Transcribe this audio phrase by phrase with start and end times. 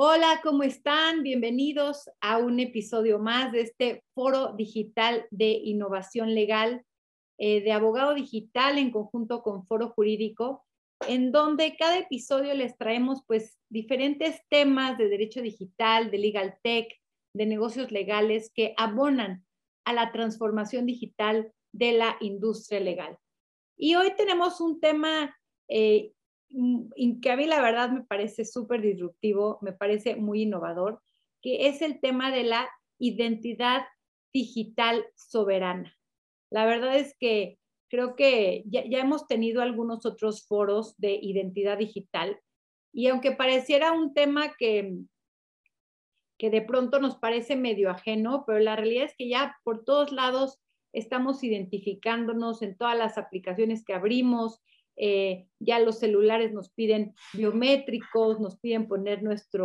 [0.00, 1.24] Hola, ¿cómo están?
[1.24, 6.84] Bienvenidos a un episodio más de este foro digital de innovación legal
[7.36, 10.64] eh, de abogado digital en conjunto con foro jurídico,
[11.08, 16.94] en donde cada episodio les traemos pues diferentes temas de derecho digital, de legal tech,
[17.34, 19.44] de negocios legales que abonan
[19.84, 23.18] a la transformación digital de la industria legal.
[23.76, 26.12] Y hoy tenemos un tema eh,
[26.48, 31.00] que a mí la verdad me parece súper disruptivo, me parece muy innovador,
[31.42, 33.84] que es el tema de la identidad
[34.32, 35.96] digital soberana.
[36.50, 42.38] La verdad es que creo que ya, hemos tenido algunos otros foros de identidad digital
[42.92, 44.98] y aunque pareciera un tema que,
[46.38, 50.12] que de pronto nos parece medio ajeno, pero la realidad es que ya por todos
[50.12, 50.58] lados
[50.92, 54.60] estamos identificándonos en todas las aplicaciones que abrimos,
[55.00, 59.60] eh, ya los celulares nos piden biométricos, nos piden poner nuestra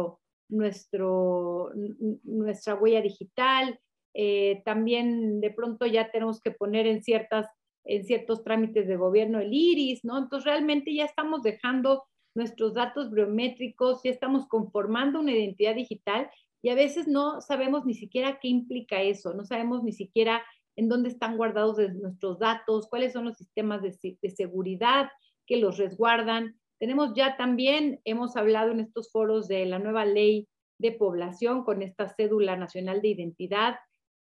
[2.75, 3.79] huella digital,
[4.13, 7.47] eh, también de pronto ya tenemos que poner en, ciertas,
[7.83, 10.19] en ciertos trámites de gobierno el iris, ¿no?
[10.19, 12.03] Entonces realmente ya estamos dejando
[12.35, 16.29] nuestros datos biométricos, ya estamos conformando una identidad digital
[16.61, 20.43] y a veces no sabemos ni siquiera qué implica eso, no sabemos ni siquiera
[20.75, 25.09] en dónde están guardados nuestros datos, cuáles son los sistemas de, seguridad,
[25.45, 26.59] que los resguardan.
[26.79, 30.47] Tenemos ya también, hemos hablado en estos foros de la nueva ley
[30.79, 33.75] de población con esta cédula nacional de identidad.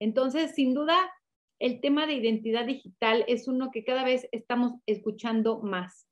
[0.01, 0.97] Entonces, sin duda,
[1.61, 6.09] el tema de identidad digital es uno que cada vez estamos escuchando más.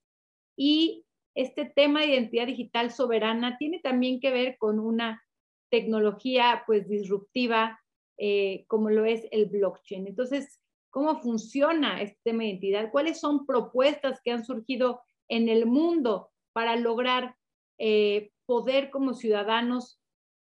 [0.57, 5.23] Y este tema de identidad digital soberana tiene también que ver con una
[5.71, 7.79] tecnología pues disruptiva
[8.19, 10.07] eh, como lo es el blockchain.
[10.07, 15.67] Entonces, cómo funciona este tema de identidad, cuáles son propuestas que han surgido en el
[15.67, 17.37] mundo para lograr
[17.79, 20.01] eh, poder como ciudadanos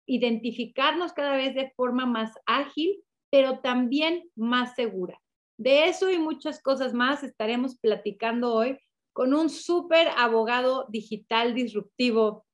[0.07, 5.21] identificarnos cada vez de forma más ágil, pero también más segura.
[5.59, 8.79] De eso y muchas cosas más estaremos platicando hoy
[9.13, 12.47] con un súper abogado digital disruptivo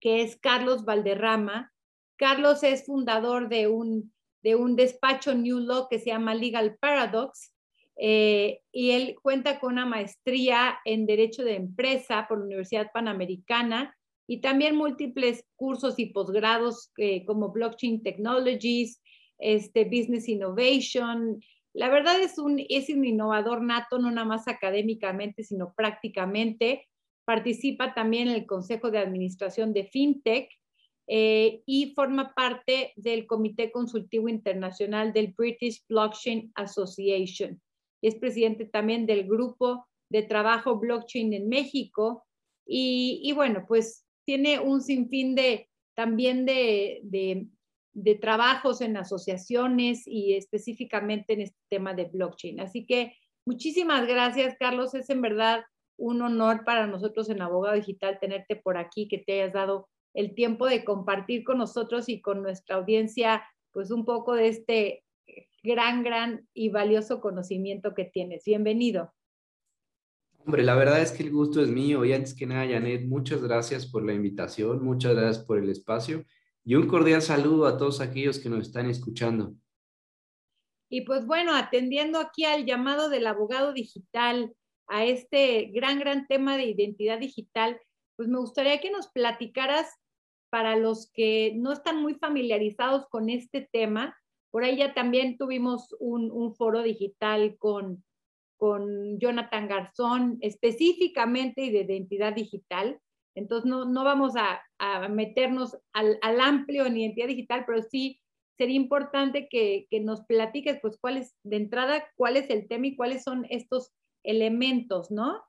[0.00, 1.72] que es Carlos Valderrama.
[2.18, 4.12] Carlos es fundador de un
[4.44, 7.50] de un despacho New Law que se llama Legal Paradox.
[7.96, 13.96] Eh, y él cuenta con una maestría en Derecho de Empresa por la Universidad Panamericana
[14.26, 19.00] y también múltiples cursos y posgrados eh, como Blockchain Technologies,
[19.38, 21.40] este, Business Innovation.
[21.72, 26.86] La verdad es un, es un innovador nato, no nada más académicamente, sino prácticamente.
[27.24, 30.50] Participa también en el Consejo de Administración de FinTech
[31.06, 37.60] eh, y forma parte del Comité Consultivo Internacional del British Blockchain Association.
[38.02, 42.24] Es presidente también del Grupo de Trabajo Blockchain en México
[42.66, 47.48] y, bueno, pues tiene un sinfín de también de
[48.20, 52.60] trabajos en asociaciones y específicamente en este tema de blockchain.
[52.60, 53.14] Así que
[53.46, 54.94] muchísimas gracias, Carlos.
[54.94, 55.64] Es en verdad
[55.96, 60.34] un honor para nosotros en Abogado Digital tenerte por aquí, que te hayas dado el
[60.34, 65.04] tiempo de compartir con nosotros y con nuestra audiencia, pues un poco de este
[65.62, 68.44] gran, gran y valioso conocimiento que tienes.
[68.44, 69.12] Bienvenido.
[70.46, 73.42] Hombre, la verdad es que el gusto es mío y antes que nada, Janet, muchas
[73.42, 76.24] gracias por la invitación, muchas gracias por el espacio
[76.64, 79.54] y un cordial saludo a todos aquellos que nos están escuchando.
[80.90, 84.54] Y pues bueno, atendiendo aquí al llamado del abogado digital,
[84.86, 87.80] a este gran, gran tema de identidad digital,
[88.16, 89.88] pues me gustaría que nos platicaras
[90.54, 94.16] para los que no están muy familiarizados con este tema,
[94.52, 98.04] por ahí ya también tuvimos un, foro digital con,
[98.56, 103.00] con Jonathan Garzón, específicamente de identidad digital.
[103.34, 104.62] Entonces, no, no vamos a,
[105.08, 108.20] meternos al, al, amplio en identidad digital, pero sí
[108.56, 112.86] sería importante que, que, nos platiques, pues, cuál es, de entrada, cuál es el tema
[112.86, 113.90] y cuáles son estos
[114.22, 115.42] elementos, ¿no?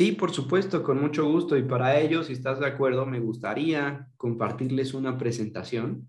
[0.00, 1.58] Sí, por supuesto, con mucho gusto.
[1.58, 6.08] Y para ello, si estás de acuerdo, me gustaría compartirles una presentación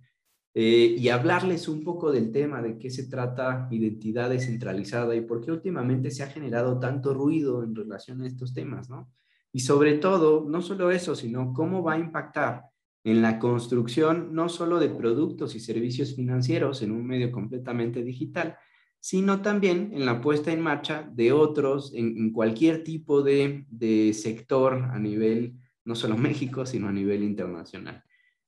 [0.54, 5.42] eh, y hablarles un poco del tema, de qué se trata identidad descentralizada y por
[5.42, 9.12] qué últimamente se ha generado tanto ruido en relación a estos temas, ¿no?
[9.52, 12.68] Y sobre todo, no solo eso, sino cómo va a impactar
[13.04, 18.56] en la construcción no solo de productos y servicios financieros en un medio completamente digital,
[19.02, 23.66] sino también en la puesta en marcha de otros en, cualquier tipo de,
[24.14, 28.04] sector a nivel, no solo México, sino a nivel internacional.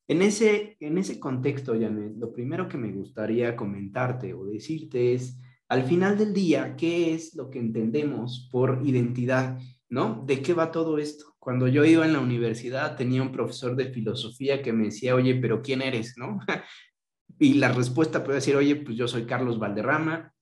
[0.07, 5.39] En ese, en ese contexto, Janet, lo primero que me gustaría comentarte o decirte es,
[5.69, 9.59] al final del día, ¿qué es lo que entendemos por identidad?
[9.89, 10.23] ¿No?
[10.27, 11.35] ¿De qué va todo esto?
[11.39, 15.35] Cuando yo iba en la universidad tenía un profesor de filosofía que me decía, oye,
[15.35, 16.15] pero ¿quién eres?
[16.15, 16.39] ¿No?
[17.39, 20.32] Y la respuesta puede decir, oye, pues yo soy Carlos Valderrama,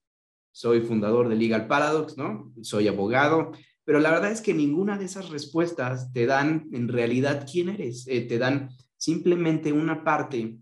[0.51, 2.53] soy fundador de Legal Paradox, ¿no?
[2.61, 3.51] Soy abogado,
[3.83, 8.07] pero la verdad es que ninguna de esas respuestas te dan en realidad quién eres,
[8.07, 10.57] eh, te dan simplemente una parte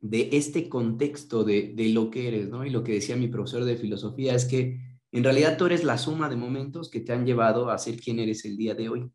[0.00, 2.64] de este contexto de, de, lo que eres, ¿no?
[2.64, 4.80] Y lo que decía mi profesor de filosofía es que
[5.12, 8.18] en realidad tú eres la suma de momentos que te han llevado a ser quien
[8.18, 9.10] eres el día de hoy.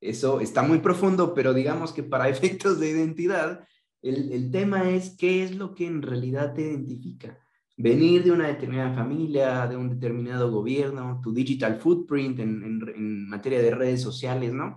[0.00, 3.66] Eso está muy profundo, pero digamos que para efectos de identidad,
[4.02, 7.43] el, el tema es qué es lo que en realidad te identifica
[7.76, 12.62] venir de una determinada familia, de un determinado gobierno, tu digital footprint en,
[12.94, 14.76] en, materia de redes sociales, ¿no?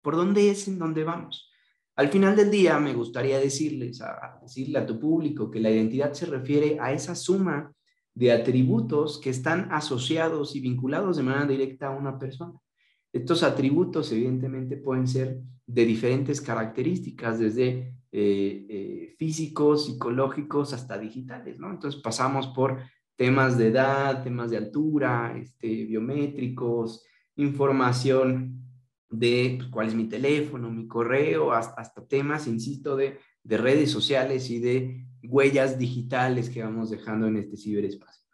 [0.00, 1.50] ¿Por dónde es en dónde vamos?
[1.96, 6.12] Al final del día me gustaría decirles, a, decirle a tu público que la identidad
[6.12, 7.72] se refiere a esa suma
[8.14, 12.54] de atributos que están asociados y vinculados de manera directa a una persona.
[13.12, 21.60] Estos atributos evidentemente pueden ser de diferentes características, desde eh, eh, físicos, psicológicos, hasta digitales,
[21.60, 21.70] ¿no?
[21.70, 22.78] Entonces pasamos por
[23.16, 27.04] temas de edad, temas de altura, este, biométricos,
[27.36, 28.64] información
[29.10, 34.48] de pues, cuál es mi teléfono, mi correo, hasta, temas, insisto, de, de redes sociales
[34.48, 38.24] y de huellas digitales que vamos dejando en este ciberespacio.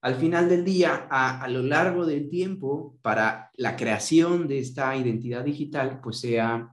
[0.00, 4.96] Al final del día, a, a, lo largo del tiempo, para la creación de esta
[4.96, 6.70] identidad digital, pues sea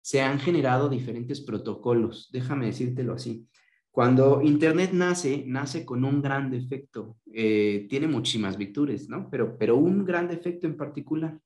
[0.00, 3.46] se han generado diferentes protocolos, déjame decírtelo así.
[3.90, 9.28] Cuando Internet nace, nace con un gran defecto, eh, tiene muchísimas virtudes, ¿no?
[9.30, 11.38] Pero, pero un gran defecto en particular.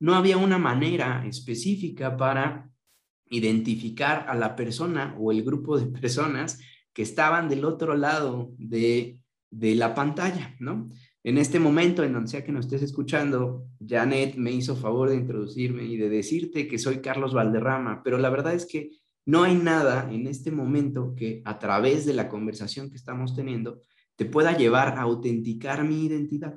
[0.00, 2.68] No había una manera específica para
[3.30, 6.60] identificar a la persona o el grupo de personas
[6.92, 9.18] que estaban del otro lado de,
[9.50, 10.90] de la pantalla, ¿no?
[11.24, 15.16] En este momento, en donde sea que nos estés escuchando, Janet me hizo favor de
[15.16, 18.90] introducirme y de decirte que soy Carlos Valderrama, pero la verdad es que
[19.24, 23.80] no hay nada en este momento que a través de la conversación que estamos teniendo
[24.16, 26.54] te pueda llevar a autenticar mi identidad.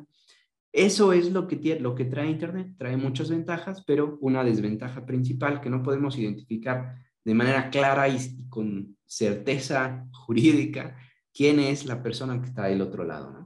[0.72, 2.74] Eso es lo que, lo que trae Internet.
[2.78, 8.18] Trae muchas ventajas, pero una desventaja principal que no podemos identificar de manera clara y,
[8.50, 10.98] con certeza jurídica
[11.34, 13.32] quién es la persona que está del otro lado.
[13.32, 13.45] ¿no?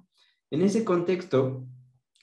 [0.51, 1.66] En ese contexto,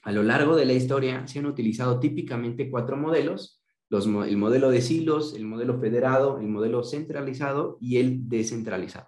[0.03, 4.81] a lo largo de la historia se han utilizado típicamente cuatro modelos, el modelo de
[4.81, 9.07] silos, el modelo federado, el modelo centralizado y el descentralizado.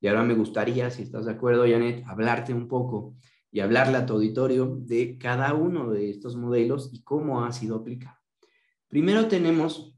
[0.00, 3.16] Y ahora me gustaría, si estás de acuerdo, Janet, hablarte un poco
[3.50, 7.76] y hablarle a tu auditorio de cada uno de estos modelos y cómo ha sido
[7.76, 8.16] aplicado.
[8.88, 9.96] Primero tenemos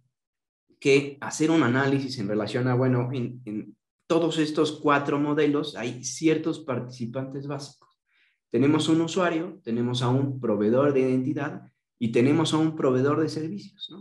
[0.78, 3.76] que hacer un análisis en relación a, bueno, en,
[4.06, 7.89] todos estos cuatro modelos hay ciertos participantes básicos.
[8.50, 11.62] Tenemos un usuario, tenemos a un proveedor de identidad
[11.98, 13.94] y tenemos a un proveedor de servicios.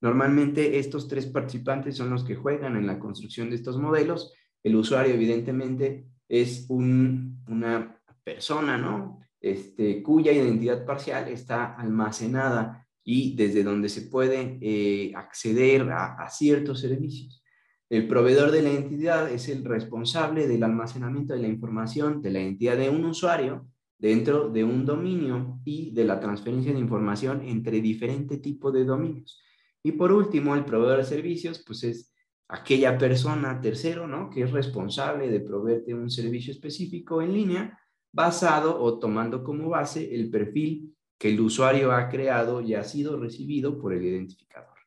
[0.00, 4.32] Normalmente estos tres participantes son los que juegan en la construcción de estos modelos.
[4.62, 9.18] El usuario evidentemente es una persona, ¿no?
[9.40, 16.80] Este, cuya identidad parcial está almacenada y desde donde se puede eh, acceder a ciertos
[16.80, 17.42] servicios.
[17.88, 22.40] El proveedor de la identidad es el responsable del almacenamiento de la información de la
[22.40, 23.66] identidad de un usuario
[23.98, 29.42] dentro de un dominio y de la transferencia de información entre diferentes tipos de dominios.
[29.82, 32.14] Y por último, el proveedor de servicios, pues es
[32.48, 34.30] aquella persona tercero, ¿no?
[34.30, 37.78] Que es responsable de proveerte un servicio específico en línea
[38.12, 43.18] basado o tomando como base el perfil que el usuario ha creado y ha sido
[43.18, 44.78] recibido por el identificador.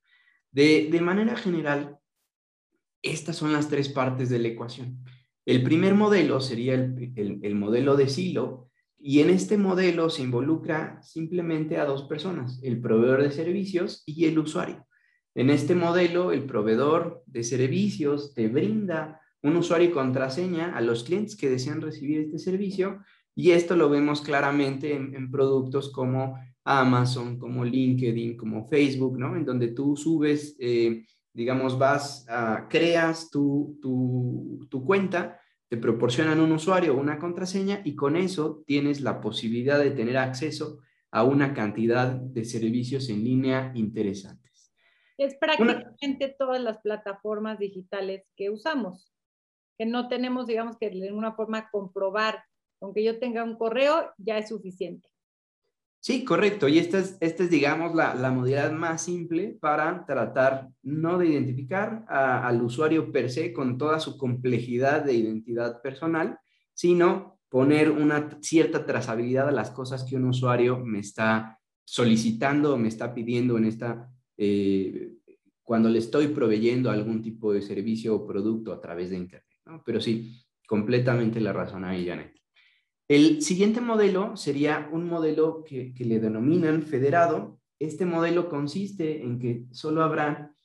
[0.51, 1.97] De, de manera general,
[3.01, 5.03] estas son las tres partes de la ecuación.
[5.45, 8.70] El primer modelo sería el, el, el modelo de silo,
[9.03, 14.25] y en este modelo se involucra simplemente a dos personas, el proveedor de servicios y
[14.25, 14.85] el usuario.
[15.33, 21.03] En este modelo, el proveedor de servicios te brinda un usuario y contraseña a los
[21.03, 22.99] clientes que desean recibir este servicio
[23.33, 29.35] y esto lo vemos claramente en, productos como Amazon, como LinkedIn, como Facebook, ¿no?
[29.35, 35.40] En donde tú subes, eh, digamos, vas, a, creas tu, tu, tu cuenta
[35.71, 40.17] te proporcionan un usuario o una contraseña y con eso tienes la posibilidad de tener
[40.17, 44.73] acceso a una cantidad de servicios en línea interesantes.
[45.17, 49.13] Es prácticamente todas las plataformas digitales que usamos,
[49.77, 52.43] que no tenemos, digamos, que de alguna forma comprobar,
[52.81, 55.07] aunque yo tenga un correo, ya es suficiente.
[56.01, 56.67] Sí, correcto.
[56.67, 62.03] Y esta es, esta es digamos, la, modalidad más simple para tratar no de identificar
[62.07, 66.39] al usuario per se con toda su complejidad de identidad personal,
[66.73, 72.77] sino poner una cierta trazabilidad a las cosas que un usuario me está solicitando o
[72.77, 75.17] me está pidiendo en esta, eh,
[75.61, 79.59] cuando le estoy proveyendo algún tipo de servicio o producto a través de Internet.
[79.67, 79.83] ¿no?
[79.85, 82.40] Pero sí, completamente la razón ahí, Janet.
[83.11, 87.59] El siguiente modelo sería un modelo que, le denominan federado.
[87.77, 90.55] Este modelo consiste en que solo habrá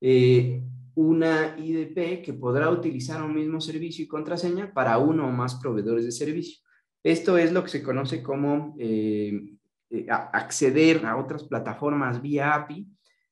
[0.00, 0.62] eh,
[0.94, 6.04] una IDP que podrá utilizar un mismo servicio y contraseña para uno o más proveedores
[6.04, 6.60] de servicio.
[7.02, 9.56] Esto es lo que se conoce como eh,
[9.90, 12.86] eh, acceder a otras plataformas vía API.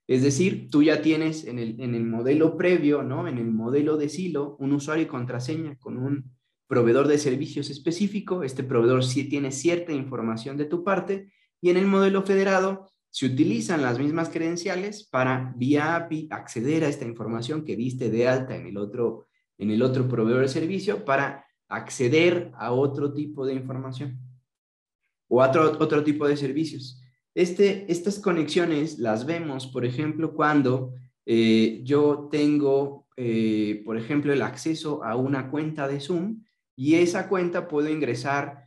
[0.09, 3.29] Es decir, tú ya tienes en el, en el modelo previo, ¿no?
[3.29, 6.35] En el modelo de silo, un usuario y contraseña con un
[6.67, 8.43] proveedor de servicios específico.
[8.43, 11.33] Este proveedor sí tiene cierta información de tu parte.
[11.61, 16.89] Y en el modelo federado se utilizan las mismas credenciales para vía API acceder a
[16.89, 21.05] esta información que diste de alta en el otro, en el otro proveedor de servicio
[21.05, 24.19] para acceder a otro tipo de información
[25.29, 27.01] o a otro, otro tipo de servicios.
[27.35, 30.95] Este, estas conexiones las vemos, por ejemplo, cuando
[31.27, 36.44] eh, yo tengo, eh, por ejemplo, el acceso a una cuenta de Zoom
[36.77, 38.65] y esa cuenta puedo ingresar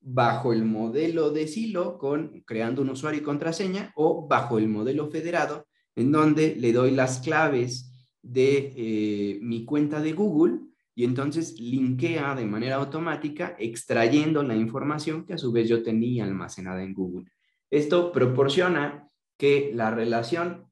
[0.00, 5.08] bajo el modelo de silo con creando un usuario y contraseña o bajo el modelo
[5.10, 10.60] federado en donde le doy las claves de eh, mi cuenta de Google
[10.94, 16.24] y entonces linkea de manera automática extrayendo la información que a su vez yo tenía
[16.24, 17.30] almacenada en Google.
[17.70, 20.66] Esto proporciona que la relación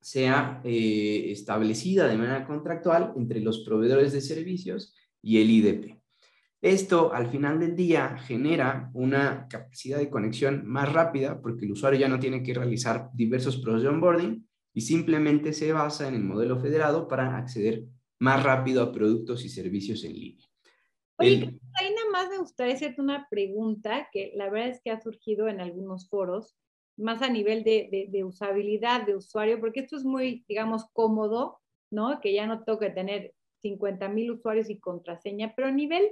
[0.00, 6.03] sea eh, establecida de manera contractual entre los proveedores de servicios y el IDP.
[6.64, 12.00] Esto al final del día genera una capacidad de conexión más rápida porque el usuario
[12.00, 16.24] ya no tiene que realizar diversos procesos de onboarding y simplemente se basa en el
[16.24, 17.84] modelo federado para acceder
[18.18, 20.46] más rápido a productos y servicios en línea.
[21.18, 25.02] Oye, ahí nada más me gustaría hacerte una pregunta que la verdad es que ha
[25.02, 26.56] surgido en algunos foros,
[26.96, 32.20] más a nivel de, de, usabilidad de usuario, porque esto es muy, digamos, cómodo, ¿no?
[32.22, 36.10] Que ya no tengo que tener 50 mil usuarios y contraseña, pero a nivel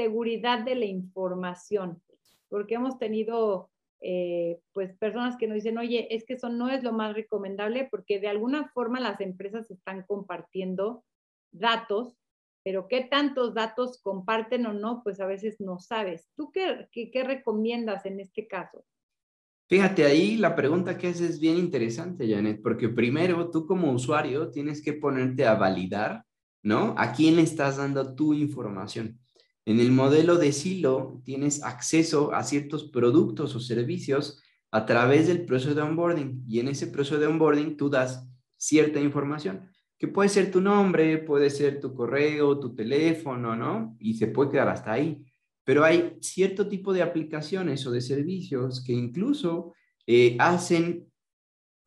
[0.00, 2.02] seguridad de la información,
[2.48, 6.82] porque hemos tenido eh, pues personas que nos dicen, oye, es que eso no es
[6.82, 11.04] lo más recomendable porque de alguna forma las empresas están compartiendo
[11.52, 12.16] datos,
[12.64, 16.30] pero qué tantos datos comparten o no, pues a veces no sabes.
[16.34, 18.84] ¿Tú qué, qué, recomiendas en este caso?
[19.68, 24.50] Fíjate, ahí la pregunta que haces es bien interesante, Janet, porque primero tú como usuario
[24.50, 26.24] tienes que ponerte a validar,
[26.62, 26.94] ¿no?
[26.96, 29.20] ¿A quién estás dando tu información?
[29.66, 35.44] En el modelo de silo tienes acceso a ciertos productos o servicios a través del
[35.44, 38.26] proceso de onboarding y en ese proceso de onboarding tú das
[38.56, 43.98] cierta información que puede ser tu nombre, puede ser tu correo, tu teléfono, ¿no?
[44.00, 45.22] Y se puede quedar hasta ahí.
[45.62, 49.74] Pero hay cierto tipo de aplicaciones o de servicios que incluso
[50.06, 51.06] eh, hacen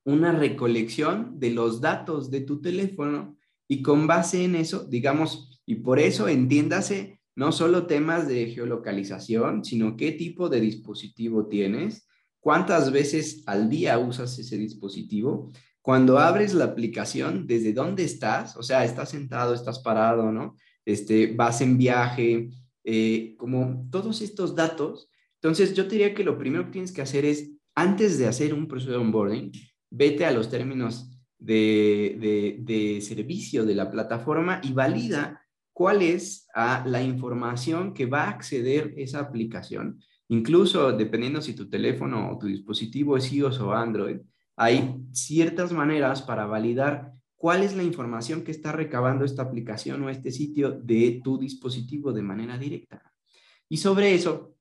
[0.05, 3.35] una recolección de los datos de tu teléfono
[3.67, 9.63] y con base en eso, digamos, y por eso entiéndase no solo temas de geolocalización,
[9.65, 12.07] sino qué tipo de dispositivo tienes,
[12.39, 15.51] cuántas veces al día usas ese dispositivo
[15.83, 20.55] cuando abres la aplicación, desde dónde estás, o sea, estás sentado, estás parado, ¿no?
[20.85, 22.51] Este, vas en viaje,
[22.85, 25.09] eh, como todos estos datos.
[25.41, 28.53] Entonces, yo te diría que lo primero que tienes que hacer es, antes de hacer
[28.53, 29.51] un proceso de onboarding,
[29.89, 35.42] vete a los términos de, de, servicio de la plataforma y valida
[35.73, 39.99] cuál es la información que va a acceder esa aplicación.
[40.29, 44.17] Incluso dependiendo si tu teléfono o tu dispositivo es iOS o Android,
[44.55, 50.09] hay ciertas maneras para validar cuál es la información que está recabando esta aplicación o
[50.09, 53.11] este sitio de tu dispositivo de manera directa.
[53.67, 54.55] Y sobre eso,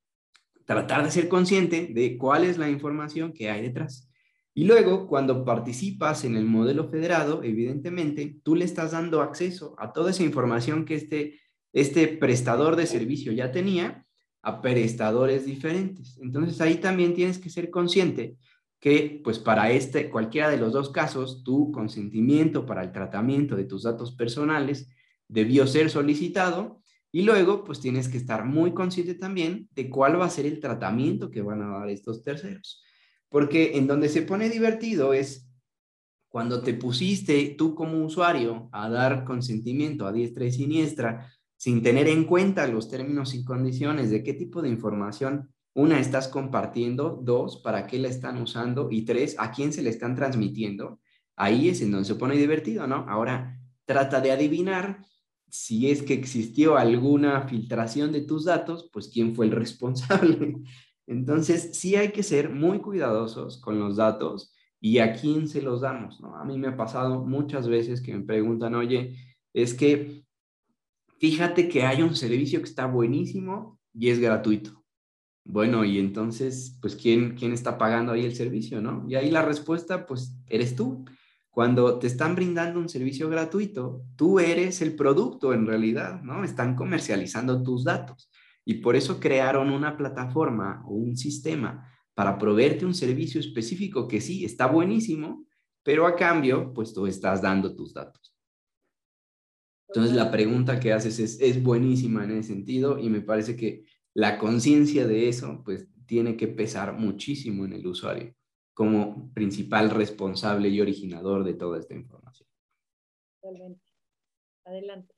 [0.65, 4.11] tratar de ser consciente de cuál es la información que hay detrás.
[4.55, 9.93] Y luego, cuando participas en el modelo federado, evidentemente, tú le estás dando acceso a
[9.93, 11.41] toda esa información que este,
[11.73, 14.07] este prestador de servicio ya tenía
[14.43, 16.19] a prestadores diferentes.
[16.21, 18.37] Entonces, ahí también tienes que ser consciente
[18.83, 23.65] que pues para este, cualquiera de los dos casos, tu consentimiento para el tratamiento de
[23.65, 24.91] tus datos personales
[25.29, 26.83] debió ser solicitado
[27.13, 30.59] y luego pues tienes que estar muy consciente también de cuál va a ser el
[30.59, 32.83] tratamiento que van a dar estos terceros.
[33.33, 35.49] Porque en donde se pone divertido es
[36.29, 42.09] cuando te pusiste tú como usuario a dar consentimiento a diestra y siniestra sin tener
[42.09, 47.19] en cuenta los términos y condiciones de qué tipo de información una, estás compartiendo.
[47.23, 48.89] Dos, ¿para qué la están usando?
[48.91, 51.01] Y tres, ¿a quién se le están transmitiendo?
[51.35, 53.07] Ahí es en donde se pone divertido, ¿no?
[53.09, 55.07] Ahora, trata de adivinar
[55.49, 60.63] si es que existió alguna filtración de tus datos, pues quién fue el responsable.
[61.07, 65.81] Entonces, sí hay que ser muy cuidadosos con los datos y a quién se los
[65.81, 66.21] damos.
[66.35, 69.17] A mí me ha pasado muchas veces que me preguntan, oye,
[69.53, 70.25] es que
[71.19, 74.83] fíjate que hay un servicio que está buenísimo y es gratuito.
[75.45, 79.05] Bueno, y entonces, pues, ¿quién, quién está pagando ahí el servicio, no?
[79.09, 81.05] Y ahí la respuesta, pues, eres tú.
[81.51, 86.45] Cuando te están brindando un servicio gratuito, tú eres el producto en realidad, ¿no?
[86.45, 88.31] Están comercializando tus datos.
[88.65, 94.21] Y por eso crearon una plataforma o un sistema para proveerte un servicio específico que
[94.21, 95.47] sí, está buenísimo,
[95.83, 98.37] pero a cambio, pues tú estás dando tus datos.
[99.89, 103.85] Entonces la pregunta que haces es, es buenísima en ese sentido y me parece que
[104.15, 108.35] la conciencia de eso, pues tiene que pesar muchísimo en el usuario
[108.75, 112.49] como principal responsable y originador de toda esta información.
[114.65, 115.12] Adelante.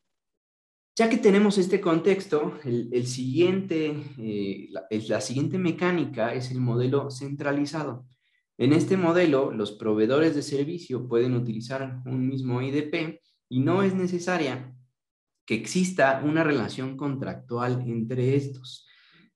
[0.97, 7.11] Ya que tenemos este contexto, el, siguiente, eh, la, la siguiente mecánica es el modelo
[7.11, 8.07] centralizado.
[8.59, 13.95] En este modelo, los proveedores de servicio pueden utilizar un mismo IDP y no es
[13.95, 14.73] necesaria
[15.45, 18.87] que exista una relación contractual entre estos.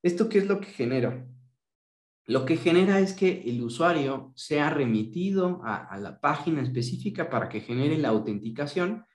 [0.01, 1.27] ¿Esto qué es lo que genera?
[2.29, 7.63] lo que genera es que el usuario sea remitido a, la página específica para que
[7.63, 9.07] genere la autenticación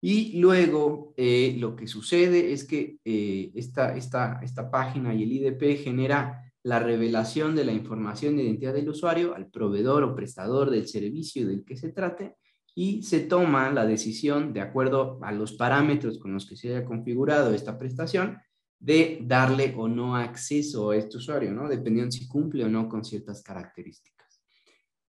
[0.00, 5.82] y luego eh, lo que sucede es que eh, esta, esta página y el IDP
[5.82, 10.88] genera la revelación de la información de identidad del usuario al proveedor o prestador del
[10.88, 12.36] servicio del que se trate
[12.74, 16.84] y se toma la decisión de acuerdo a los parámetros con los que se haya
[16.84, 18.38] configurado esta prestación
[18.78, 21.68] de darle o no acceso a este usuario, ¿no?
[21.68, 24.42] Dependiendo si cumple o no con ciertas características.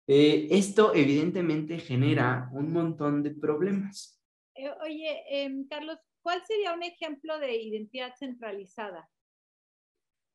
[0.08, 4.19] Eh, esto evidentemente genera un montón de problemas.
[4.60, 9.10] Eh, oye, em, Carlos, ¿cuál sería un ejemplo de identidad centralizada?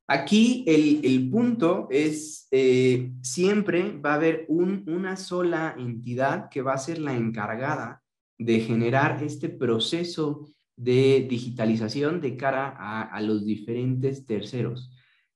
[0.07, 6.79] Aquí el, punto es, eh, siempre va a haber una sola entidad que va a
[6.79, 8.03] ser la encargada
[8.39, 14.91] de generar este proceso de digitalización de cara a, los diferentes terceros.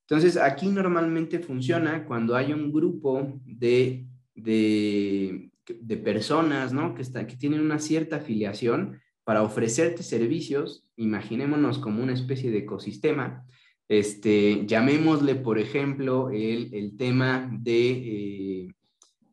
[0.07, 6.95] Entonces, aquí normalmente funciona cuando hay un grupo de, de, personas ¿no?
[6.95, 12.59] que, está, que tienen una cierta afiliación para ofrecerte servicios, imaginémonos como una especie de
[12.59, 13.45] ecosistema,
[13.89, 18.69] este, llamémosle, por ejemplo, el, el tema de eh,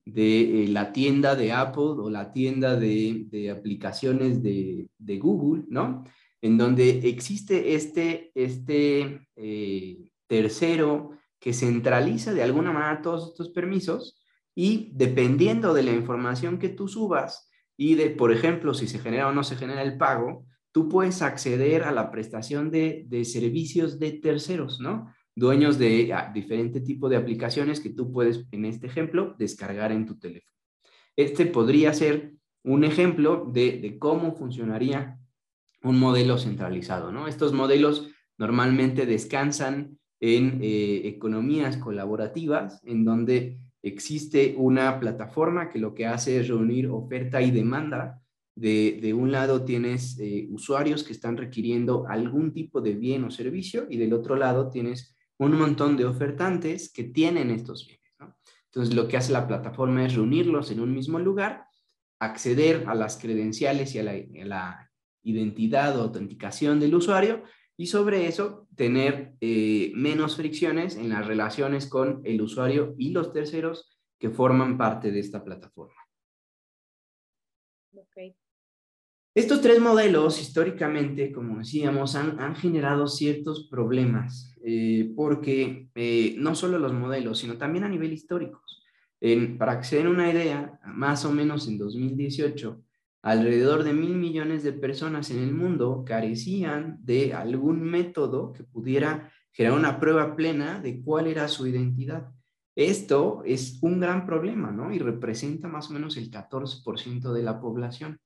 [0.06, 4.88] de eh, la tienda de Apple o la tienda de, aplicaciones de,
[5.20, 6.04] Google, ¿no?
[6.42, 14.22] En donde existe este, este eh, tercero que centraliza de alguna manera todos estos permisos
[14.56, 19.28] y dependiendo de la información que tú subas y de, por ejemplo, si se genera
[19.28, 24.00] o no se genera el pago, tú puedes acceder a la prestación de, de servicios
[24.00, 25.08] de terceros, ¿no?
[25.36, 30.06] dueños de ah, diferente tipo de aplicaciones que tú puedes, en este ejemplo, descargar en
[30.06, 30.52] tu teléfono.
[31.16, 35.20] Este podría ser un ejemplo de, cómo funcionaría
[35.84, 37.28] un modelo centralizado, ¿no?
[37.28, 45.94] Estos modelos normalmente descansan en eh, economías colaborativas, en donde existe una plataforma que lo
[45.94, 48.22] que hace es reunir oferta y demanda.
[48.56, 53.86] De, un lado tienes eh, usuarios que están requiriendo algún tipo de bien o servicio
[53.90, 58.06] y del otro lado tienes un montón de ofertantes que tienen estos bienes.
[58.66, 61.66] Entonces, lo que hace la plataforma es reunirlos en un mismo lugar,
[62.20, 64.92] acceder a las credenciales y a la,
[65.28, 67.44] identidad o autenticación del usuario
[67.78, 73.34] y sobre eso tener eh, menos fricciones en las relaciones con el usuario y los
[73.34, 75.96] terceros que forman parte de esta plataforma.
[79.36, 86.80] Estos tres modelos, históricamente, como decíamos, han, generado ciertos problemas, eh, porque eh, no solo
[86.80, 88.62] los modelos, sino también a nivel histórico.
[89.58, 92.85] para que se den una idea, más o menos en 2018,
[93.26, 99.32] alrededor de mil millones de personas en el mundo carecían de algún método que pudiera
[99.52, 102.30] generar una prueba plena de cuál era su identidad.
[102.76, 104.94] Esto es un gran problema, ¿no?
[104.94, 108.20] Y representa más o menos el 14% de la población.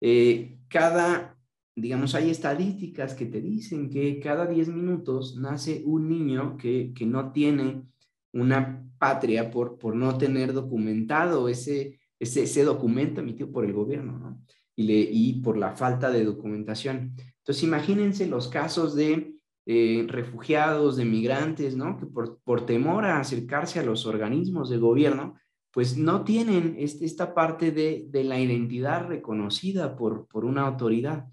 [0.00, 1.36] Eh, cada,
[1.76, 7.04] digamos, hay estadísticas que te dicen que cada 10 minutos nace un niño que, que
[7.04, 7.82] no tiene
[8.32, 14.18] una patria por, por no tener documentado ese, ese, ese documento emitido por el gobierno,
[14.18, 14.40] ¿no?
[14.74, 17.14] Y, por la falta de documentación.
[17.38, 19.34] Entonces, imagínense los casos de
[19.66, 21.98] eh, refugiados, de migrantes, ¿no?
[21.98, 25.34] Que por, por temor a acercarse a los organismos de gobierno,
[25.72, 31.26] pues no tienen esta parte de, la identidad reconocida por, por una autoridad.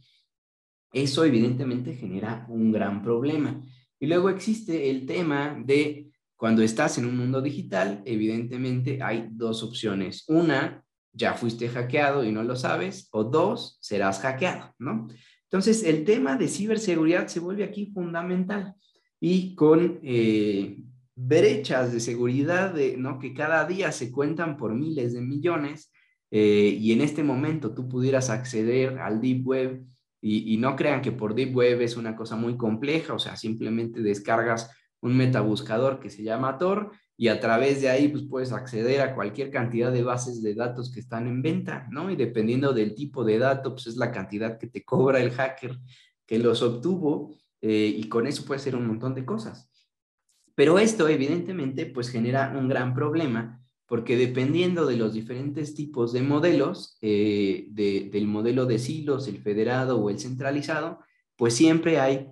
[0.91, 3.61] Eso evidentemente genera un gran problema.
[3.99, 6.08] Y luego existe el tema de
[6.39, 10.23] Cuando estás en un mundo digital, evidentemente hay dos opciones.
[10.29, 15.09] Una, ya fuiste hackeado y no lo sabes, o dos, serás hackeado, ¿no?
[15.43, 18.73] Entonces, el tema de ciberseguridad se vuelve aquí fundamental
[19.19, 20.77] y con eh,
[21.13, 23.19] brechas de seguridad de, ¿no?
[23.19, 25.91] que cada día se cuentan por miles de millones
[26.31, 29.83] eh, y en este momento tú pudieras acceder al Deep Web
[30.21, 33.35] y, y, no crean que por Deep Web es una cosa muy compleja, o sea,
[33.35, 34.69] simplemente descargas
[35.01, 39.13] un metabuscador que se llama Tor y a través de ahí pues puedes acceder a
[39.13, 42.09] cualquier cantidad de bases de datos que están en venta, ¿no?
[42.09, 45.77] Y dependiendo del tipo de dato, pues es la cantidad que te cobra el hacker
[46.25, 49.69] que los obtuvo eh, y con eso puede ser un montón de cosas.
[50.55, 53.59] Pero esto evidentemente pues genera un gran problema
[53.89, 59.99] porque dependiendo de los diferentes tipos de modelos, eh, del modelo de silos, el federado
[59.99, 60.99] o el centralizado,
[61.35, 62.27] pues siempre hay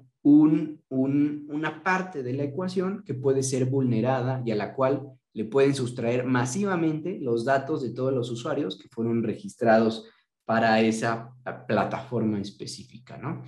[0.90, 5.76] una parte de la ecuación que puede ser vulnerada y a la cual le pueden
[5.76, 10.06] sustraer masivamente los datos de todos los usuarios que fueron registrados
[10.46, 11.36] para esa
[11.68, 13.44] plataforma específica, ¿no?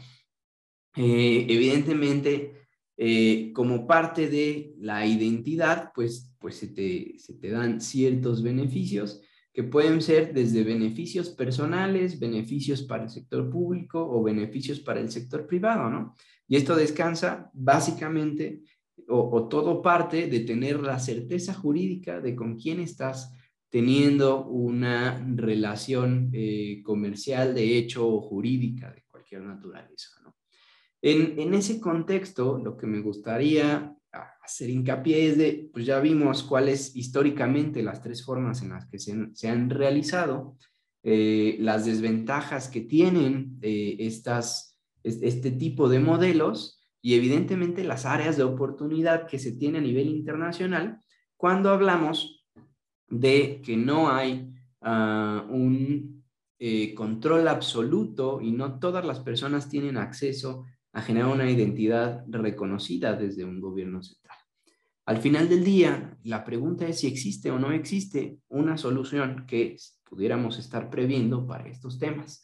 [0.95, 7.81] Eh, evidentemente, eh, como parte de la identidad, pues, pues se, te, se te dan
[7.81, 9.21] ciertos beneficios
[9.59, 15.11] que pueden ser desde beneficios personales, beneficios para el sector público o beneficios para el
[15.11, 16.15] sector privado, ¿no?
[16.47, 18.61] Y esto descansa básicamente
[19.09, 23.35] o, todo parte de tener la certeza jurídica de con quién estás
[23.67, 30.21] teniendo una relación eh, comercial de hecho o jurídica de cualquier naturaleza.
[30.23, 30.37] ¿no?
[31.01, 36.43] En, en, ese contexto, lo que me gustaría hacer hincapié es de, pues ya vimos
[36.43, 40.57] cuáles históricamente las tres formas en las que se, se han realizado,
[41.03, 44.69] eh, las desventajas que tienen eh, estas
[45.03, 50.09] este tipo de modelos y evidentemente las áreas de oportunidad que se tiene a nivel
[50.09, 50.99] internacional
[51.37, 52.45] cuando hablamos
[53.07, 56.25] de que no hay ah, un
[56.59, 63.15] eh, control absoluto y no todas las personas tienen acceso a generar una identidad reconocida
[63.15, 64.37] desde un gobierno central.
[65.05, 69.75] Al final del día, la pregunta es si existe o no existe una solución que
[70.03, 72.43] pudiéramos estar previendo para estos temas.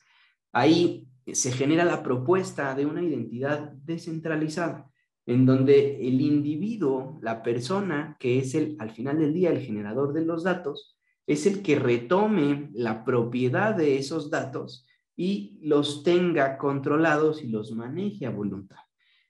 [0.51, 4.89] Ahí se genera la propuesta de una identidad descentralizada,
[5.25, 10.13] en donde el individuo, la persona que es el, al final del día, el generador
[10.13, 16.57] de los datos, es el que retome la propiedad de esos datos y los tenga
[16.57, 18.77] controlados y los maneje a voluntad.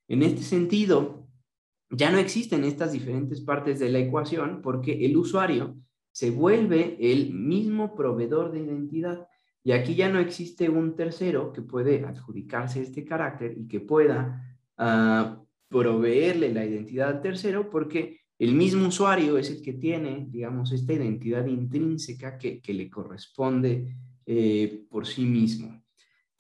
[0.08, 1.28] En este sentido,
[1.90, 5.78] ya no existen estas diferentes partes de la ecuación porque el usuario
[6.12, 9.28] se vuelve el mismo proveedor de identidad
[9.64, 14.60] y aquí ya no existe un tercero que puede adjudicarse este carácter y que pueda
[14.78, 20.72] ah, proveerle la identidad al tercero porque el mismo usuario es el que tiene, digamos,
[20.72, 25.84] esta identidad intrínseca que, le corresponde eh, por sí mismo.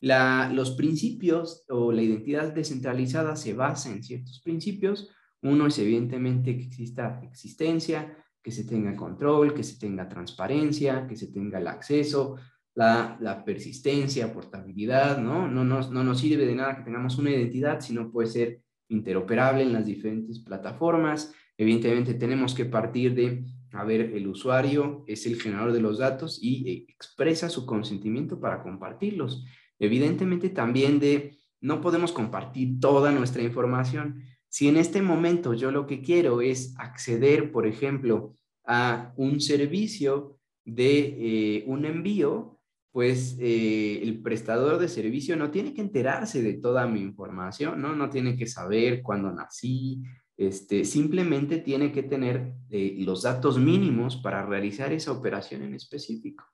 [0.01, 5.09] los principios o la identidad descentralizada se basa en ciertos principios.
[5.41, 11.15] Uno es evidentemente que exista existencia, que se tenga control, que se tenga transparencia, que
[11.15, 12.37] se tenga el acceso,
[12.75, 15.47] la, persistencia, portabilidad, ¿no?
[15.47, 18.61] No, no, no nos sirve de nada que tengamos una identidad si no puede ser
[18.89, 21.33] interoperable en las diferentes plataformas.
[21.57, 23.45] Evidentemente tenemos que partir de,
[23.75, 28.39] a ver, el usuario es el generador de los datos y eh, expresa su consentimiento
[28.39, 29.45] para compartirlos.
[29.79, 34.23] Evidentemente también de, no podemos compartir toda nuestra información.
[34.47, 38.33] Si en este momento yo lo que quiero es acceder, por ejemplo,
[38.65, 42.59] a un servicio de eh, un envío,
[42.91, 47.93] pues eh, el prestador de servicio no tiene que enterarse de toda mi información, ¿no?
[47.93, 50.01] No tiene que saber cuándo nací,
[50.37, 56.45] este, simplemente tiene que tener eh, los datos mínimos para realizar esa operación en específico.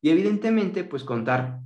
[0.00, 1.60] Y evidentemente, pues contar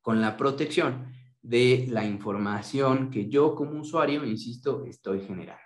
[0.00, 5.62] con la protección de la información que yo como usuario, insisto, estoy generando.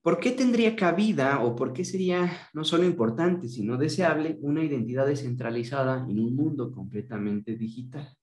[0.00, 5.06] ¿Por qué tendría cabida o por qué sería no solo importante, sino deseable una identidad
[5.06, 8.14] descentralizada en un mundo completamente digital?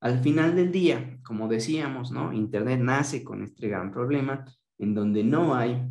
[0.00, 2.32] Al final del día, como decíamos, ¿no?
[2.32, 4.44] Internet nace con este gran problema
[4.78, 5.82] en donde no hay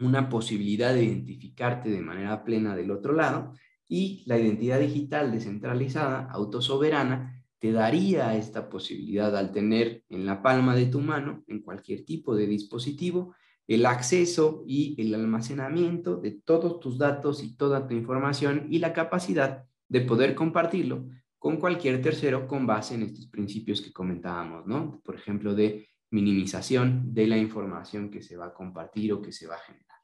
[0.00, 3.52] una posibilidad de identificarte de manera plena del otro lado
[3.88, 10.76] y la identidad digital descentralizada, autosoberana, te daría esta posibilidad al tener en la palma
[10.76, 13.34] de tu mano, en cualquier tipo de dispositivo,
[13.66, 18.92] el acceso y el almacenamiento de todos tus datos y toda tu información y la
[18.92, 21.08] capacidad de poder compartirlo
[21.38, 25.00] con cualquier tercero con base en estos principios que comentábamos, ¿no?
[25.04, 29.46] Por ejemplo, de minimización de la información que se va a compartir o que se
[29.46, 29.98] va a generar.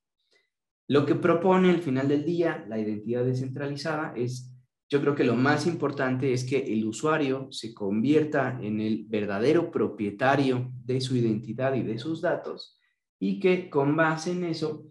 [0.86, 4.52] Lo que propone al final del día la identidad descentralizada es,
[4.90, 9.70] yo creo que lo más importante es que el usuario se convierta en el verdadero
[9.70, 12.78] propietario de su identidad y de sus datos
[13.18, 14.84] y que con base en eso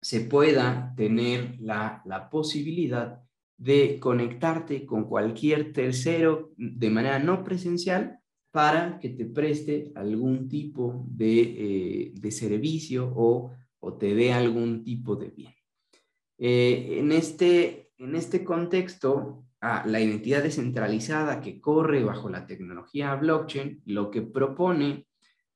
[0.00, 3.20] se pueda tener la, la posibilidad
[3.58, 8.21] de conectarte con cualquier tercero de manera no presencial
[8.52, 13.50] para que te preste algún tipo de, eh, de servicio o
[13.82, 15.54] o te dé algún tipo de bien.
[16.38, 23.82] Eh, en, este, en este contexto, la identidad descentralizada que corre bajo la tecnología blockchain,
[23.86, 25.06] lo que propone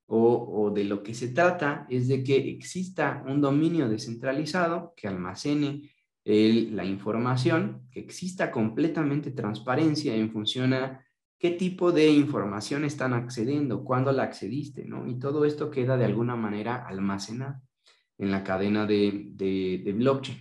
[0.06, 5.90] o, de lo que se trata es de que exista un dominio descentralizado que almacene
[6.24, 11.04] la información, que exista completamente transparencia en función a
[11.38, 15.07] qué tipo de información están accediendo, cuándo la accediste, ¿no?
[15.07, 17.61] Y todo esto queda de alguna manera almacenado
[18.18, 20.38] en la cadena de, blockchain.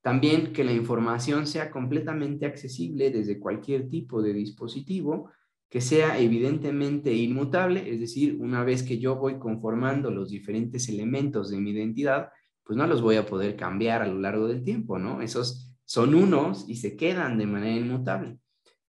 [0.00, 5.30] También que la información sea completamente accesible desde cualquier tipo de dispositivo,
[5.68, 11.50] que sea evidentemente inmutable, es decir, una vez que yo voy conformando los diferentes elementos
[11.50, 12.30] de mi identidad,
[12.64, 15.22] pues no los voy a poder cambiar a lo largo del tiempo, ¿no?
[15.22, 18.38] Esos son unos y se quedan de manera inmutable.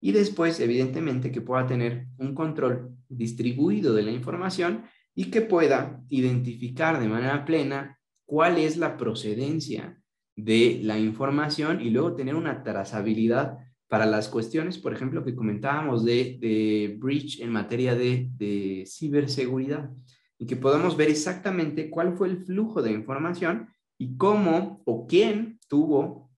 [0.02, 4.84] Y después, evidentemente, que pueda tener un control distribuido de la información
[5.14, 10.00] y que pueda identificar de manera plena cuál es la procedencia
[10.36, 13.58] de la información y luego tener una trazabilidad
[13.90, 19.90] para las cuestiones, por ejemplo, que comentábamos de, breach en materia de, ciberseguridad
[20.38, 25.60] y que podamos ver exactamente cuál fue el flujo de información y cómo o quién
[25.68, 26.29] tuvo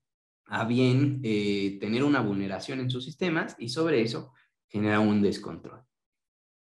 [0.54, 4.34] a bien eh, tener una vulneración en sus sistemas y sobre eso
[4.68, 5.82] genera un descontrol.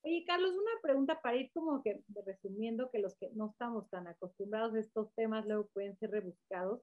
[0.03, 4.07] Oye, Carlos, una pregunta para ir como que resumiendo que los que no estamos tan
[4.07, 6.81] acostumbrados a estos temas luego pueden ser rebuscados.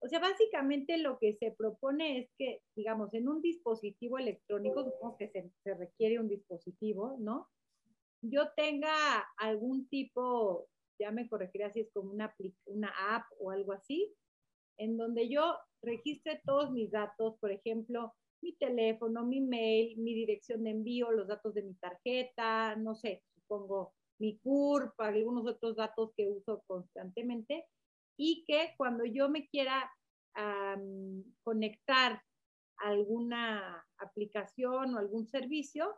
[0.00, 5.16] O sea, básicamente lo que se propone es que, digamos, en un dispositivo electrónico, supongo
[5.16, 7.48] que se, se requiere un dispositivo, ¿no?
[8.22, 10.68] Yo tenga algún tipo,
[11.00, 12.32] ya me corregiré si es como una,
[12.66, 14.14] una app o algo así,
[14.76, 20.64] en donde yo registre todos mis datos, por ejemplo, mi teléfono, mi mail, mi dirección
[20.64, 26.12] de envío, los datos de mi tarjeta, no sé, supongo mi CURP, algunos otros datos
[26.16, 27.66] que uso constantemente
[28.16, 29.90] y que cuando yo me quiera
[31.42, 32.22] conectar
[32.80, 35.96] a alguna aplicación o algún servicio,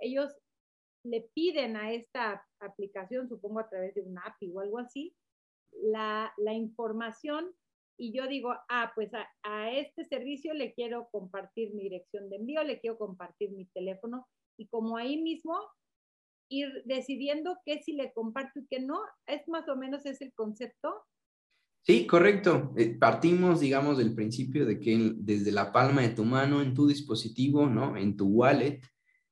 [0.00, 0.34] ellos
[1.04, 5.16] le piden a esta aplicación, supongo a través de un API o algo así,
[5.70, 7.54] la, la información
[7.98, 12.62] y yo digo, ah, pues a, este servicio le quiero compartir mi dirección de envío,
[12.62, 14.26] le quiero compartir mi teléfono
[14.58, 15.54] y como ahí mismo
[16.48, 20.32] ir decidiendo qué si le comparto y qué no, es más o menos ese el
[20.34, 20.94] concepto.
[21.82, 22.72] Sí, correcto.
[22.76, 26.86] Eh, partimos, digamos, del principio de que desde la palma de tu mano, en tu
[26.86, 27.96] dispositivo, ¿no?
[27.96, 28.80] En tu wallet,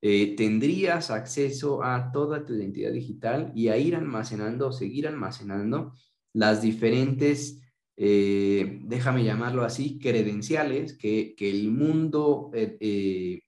[0.01, 5.95] eh, tendrías acceso a toda tu identidad digital y a ir almacenando, seguir almacenando
[6.33, 7.64] las diferentes
[7.97, 13.43] eh, déjame llamarlo así, credenciales que, el, mundo, eh, eh,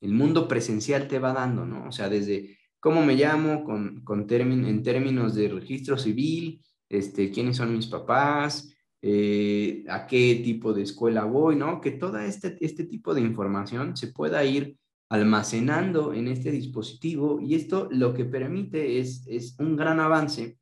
[0.00, 1.88] el mundo presencial te va dando, ¿no?
[1.88, 7.56] O sea, desde cómo me llamo con, con en términos de registro civil, este, quiénes
[7.56, 11.80] son mis papás, a qué tipo de escuela voy, ¿no?
[11.80, 14.76] Que todo este, este tipo de información se pueda ir
[15.08, 20.59] almacenando en este dispositivo y esto lo que permite es, es un gran avance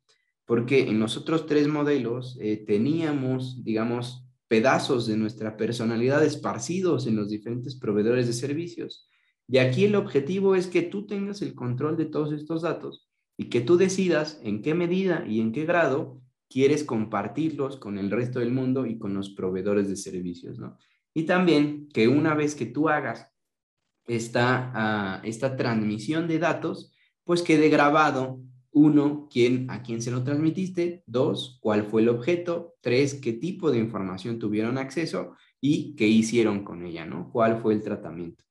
[0.49, 7.15] porque en los otros tres modelos eh, teníamos, digamos, pedazos de nuestra personalidad esparcidos en
[7.15, 9.07] los diferentes proveedores de servicios.
[9.47, 13.07] Y aquí el objetivo es que tú tengas el control de todos estos datos
[13.37, 18.09] y que tú decidas en qué medida y en qué grado quieres compartirlos con el
[18.09, 20.79] resto del mundo y con los proveedores de servicios, ¿no?
[21.13, 23.31] Y también que una vez que tú hagas
[24.07, 26.91] esta, ah, esta transmisión de datos,
[27.23, 31.03] pues quede grabado uno, ¿quién, ¿a quién se lo transmitiste?
[31.07, 32.75] Dos, ¿cuál fue el objeto?
[32.81, 35.33] Tres, ¿qué tipo de información tuvieron acceso?
[35.59, 37.31] Y qué hicieron con ella, ¿no?
[37.31, 38.43] ¿Cuál fue el tratamiento?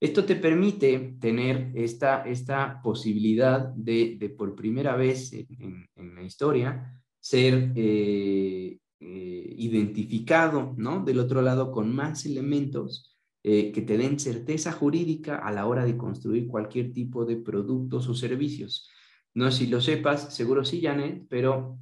[0.00, 6.22] Esto te permite tener esta, esta posibilidad de, de por primera vez en, en, la
[6.22, 11.04] historia ser eh, eh, identificado, ¿no?
[11.04, 15.84] Del otro lado con más elementos eh, que te den certeza jurídica a la hora
[15.84, 18.88] de construir cualquier tipo de productos o servicios.
[19.34, 21.78] No sé si lo sepas, seguro sí, Janet, pero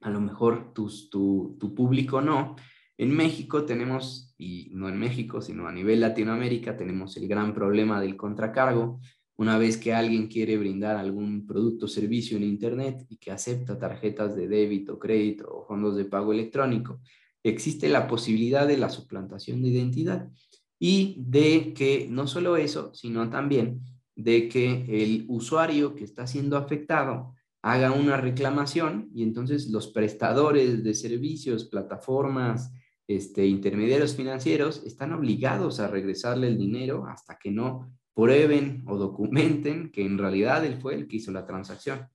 [0.00, 2.56] a lo mejor tu, tu público no.
[2.98, 8.00] En México tenemos, y no en México, sino a nivel Latinoamérica, tenemos el gran problema
[8.00, 9.00] del contracargo,
[9.36, 13.78] una vez que alguien quiere brindar algún producto o servicio en Internet y que acepta
[13.78, 17.00] tarjetas de débito, crédito o fondos de pago electrónico,
[17.42, 20.30] existe la posibilidad de la suplantación de identidad
[20.78, 23.82] y de que no solo eso, sino también
[24.16, 30.82] de que el usuario que está siendo afectado haga una reclamación y entonces los prestadores
[30.82, 32.72] de servicios, plataformas,
[33.06, 39.92] este, intermediarios financieros están obligados a regresarle el dinero hasta que no prueben o documenten
[39.92, 42.08] que en realidad él fue el que hizo la transacción.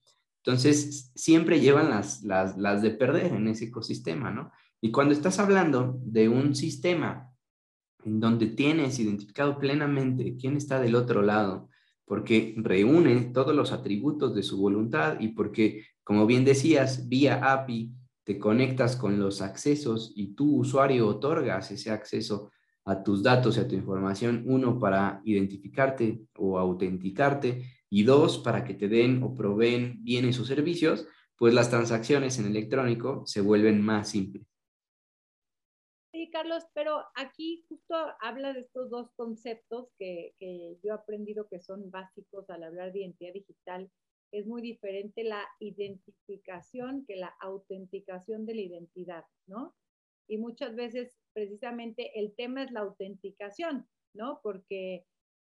[0.44, 4.50] Entonces, siempre llevan las, las, las de perder en ese ecosistema, ¿no?
[4.80, 7.30] Y cuando estás hablando de un sistema
[8.04, 11.68] en donde tienes identificado plenamente quién está del otro lado,
[12.12, 17.90] porque reúne todos los atributos de su voluntad y porque, como bien decías, vía API
[18.22, 22.50] te conectas con los accesos y tu usuario otorgas ese acceso
[22.84, 28.62] a tus datos y a tu información, uno, para identificarte o autenticarte y dos, para
[28.62, 31.06] que te den o proveen bienes o servicios,
[31.38, 34.51] pues las transacciones en electrónico se vuelven más simples.
[36.32, 41.60] Carlos, pero aquí justo habla de estos dos conceptos que, que yo he aprendido que
[41.60, 43.90] son básicos al hablar de identidad digital
[44.32, 49.76] es muy diferente la identificación que la autenticación de la identidad, ¿no?
[50.26, 54.40] Y muchas veces precisamente el tema es la autenticación, ¿no?
[54.42, 55.04] Porque,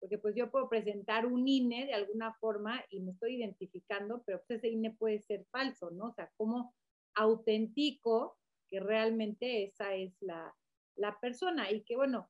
[0.00, 4.42] porque pues yo puedo presentar un INE de alguna forma y me estoy identificando, pero
[4.46, 6.06] pues ese INE puede ser falso, ¿no?
[6.06, 6.72] O sea, ¿cómo
[7.16, 8.38] autentico
[8.68, 10.54] que realmente esa es la,
[10.98, 11.70] la persona?
[11.70, 12.28] Y que bueno,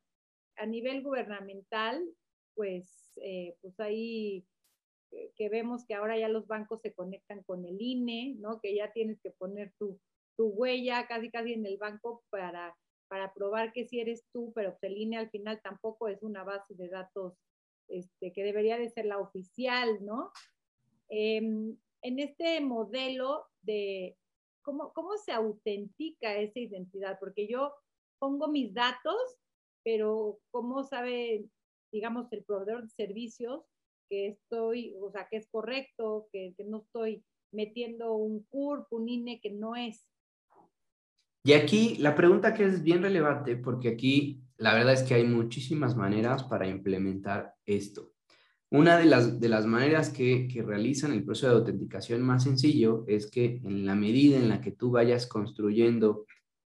[0.57, 2.05] a nivel gubernamental,
[2.55, 4.47] pues, eh, pues ahí
[5.37, 8.61] que vemos que ahora ya los bancos se conectan con el INE, ¿no?
[8.61, 9.99] Que ya tienes que poner tu,
[10.37, 12.77] tu huella casi casi en el banco para,
[13.09, 16.45] para probar que si eres tú, pero pues el INE al final tampoco es una
[16.45, 17.35] base de datos
[17.89, 20.31] este, que debería de ser la oficial, ¿no?
[21.09, 24.17] Em, en este modelo de
[24.63, 27.75] cómo, cómo se autentica esa identidad, porque yo
[28.19, 29.17] pongo mis datos,
[29.85, 31.47] pero cómo sabe,
[31.93, 33.63] digamos, el proveedor de servicios
[34.09, 39.41] que estoy, o sea, que es correcto, que, no estoy metiendo un CURP, un INE
[39.41, 40.07] que no es.
[41.45, 45.25] Y aquí la pregunta que es bien relevante, porque aquí la verdad es que hay
[45.25, 48.13] muchísimas maneras para implementar esto.
[48.71, 53.05] Una de las, de las maneras que, que, realizan el proceso de autenticación más sencillo
[53.07, 56.27] es que en la medida en la que tú vayas construyendo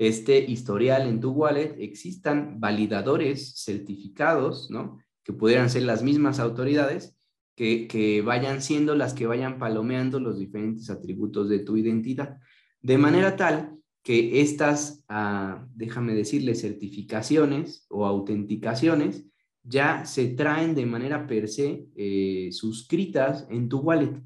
[0.01, 4.97] este historial en tu wallet, existan validadores certificados, ¿no?
[5.23, 7.15] Que pudieran ser las mismas autoridades
[7.55, 12.39] que, vayan siendo las que vayan palomeando los diferentes atributos de tu identidad,
[12.81, 19.27] de manera tal que estas, ah, déjame decirle, certificaciones o autenticaciones
[19.61, 24.19] ya se traen de manera per se eh, suscritas en tu wallet.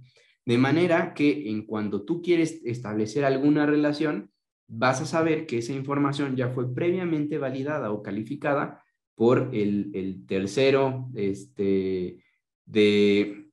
[0.45, 4.31] De manera que en cuando tú quieres establecer alguna relación,
[4.67, 8.83] vas a saber que esa información ya fue previamente validada o calificada
[9.15, 12.23] por el, el tercero este,
[12.65, 13.45] de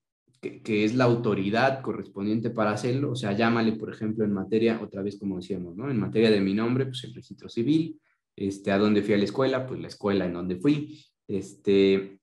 [0.43, 5.03] que, es la autoridad correspondiente para hacerlo, o sea, llámale, por ejemplo, en materia, otra
[5.03, 5.89] vez como decíamos, ¿no?
[5.89, 8.01] En materia de mi nombre, pues el registro civil,
[8.35, 12.19] este, a dónde fui a la escuela, pues la escuela en donde fui, este,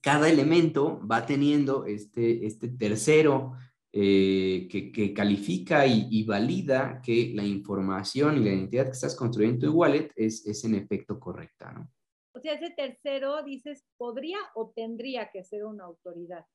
[0.00, 3.52] cada elemento va teniendo este, este tercero
[3.92, 9.16] eh, que, que, califica y, y, valida que la información y la identidad que estás
[9.16, 11.90] construyendo en tu wallet es, es en efecto correcta, ¿no?
[12.32, 16.46] O sea, ese tercero, dices, ¿podría o tendría que ser una autoridad?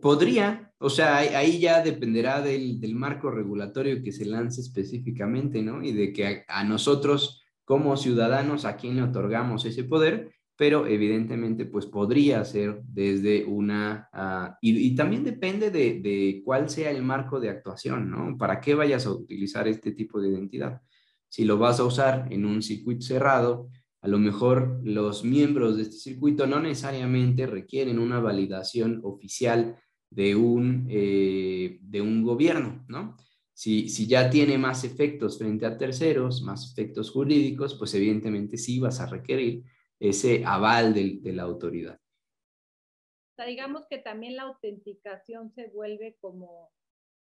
[0.00, 5.82] Podría, o sea, ahí ya dependerá del, marco regulatorio que se lance específicamente, ¿no?
[5.82, 11.64] Y de que a, nosotros como ciudadanos a quién le otorgamos ese poder, pero evidentemente
[11.64, 17.40] pues podría ser desde una, ah, y, también depende de, de, cuál sea el marco
[17.40, 18.36] de actuación, ¿no?
[18.36, 20.80] ¿Para qué vayas a utilizar este tipo de identidad?
[21.28, 23.70] Si lo vas a usar en un circuito cerrado,
[24.02, 29.76] a lo mejor los miembros de este circuito no necesariamente requieren una validación oficial
[30.10, 33.16] de un, eh, de un gobierno, ¿no?
[33.54, 38.80] Si, si, ya tiene más efectos frente a terceros, más efectos jurídicos, pues evidentemente sí
[38.80, 39.62] vas a requerir
[40.02, 41.94] ese aval de, de la autoridad.
[41.94, 46.70] O sea, digamos que también la autenticación se vuelve como,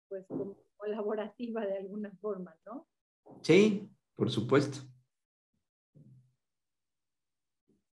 [0.07, 2.87] pues, como colaborativa de alguna forma, ¿no?
[3.41, 4.79] Sí, por supuesto.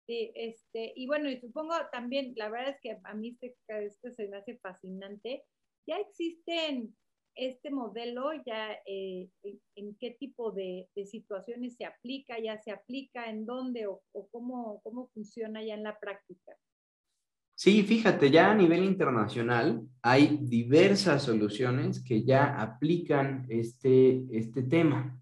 [0.06, 3.56] Sí, este, y bueno, y supongo también, la verdad es que a mí este,
[3.86, 5.44] este se me hace fascinante.
[5.88, 6.96] Ya existen
[7.36, 9.28] este modelo, ya eh,
[9.74, 15.08] en, qué tipo de, situaciones se aplica, ya se aplica, en dónde o, cómo, cómo
[15.12, 16.52] funciona ya en la práctica.
[17.54, 25.18] Sí, fíjate, ya a nivel internacional hay diversas soluciones que ya aplican este, este tema.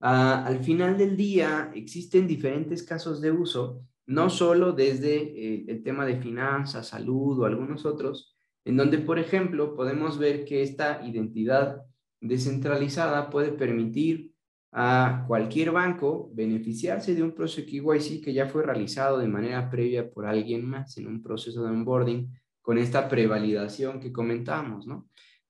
[0.00, 5.82] Ah, al final del día existen diferentes casos de uso, no solo desde eh, el
[5.84, 8.31] tema de finanzas, salud o algunos otros,
[8.64, 11.82] en donde, por ejemplo, podemos ver que esta identidad
[12.20, 14.32] descentralizada puede permitir
[14.72, 20.10] a cualquier banco beneficiarse de un proceso KYC que ya fue realizado de manera previa
[20.10, 22.30] por alguien más en un proceso de onboarding
[22.62, 24.86] con esta prevalidación que comentamos.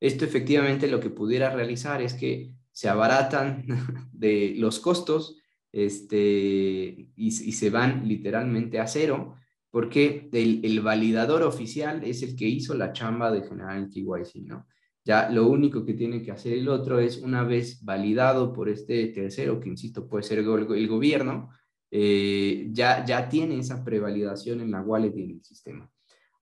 [0.00, 3.64] Esto efectivamente lo que pudiera realizar es que se abaratan
[4.12, 5.38] de los costos
[5.70, 9.36] este, y, se van literalmente a cero
[9.72, 14.44] porque el, el, validador oficial es el que hizo la chamba de generar el KYC,
[14.44, 14.66] ¿no?
[15.02, 19.06] Ya lo único que tiene que hacer el otro es, una vez validado por este
[19.08, 21.50] tercero, que insisto, puede ser el, gobierno,
[21.90, 25.90] eh, ya, ya tiene esa prevalidación en la wallet y en el sistema.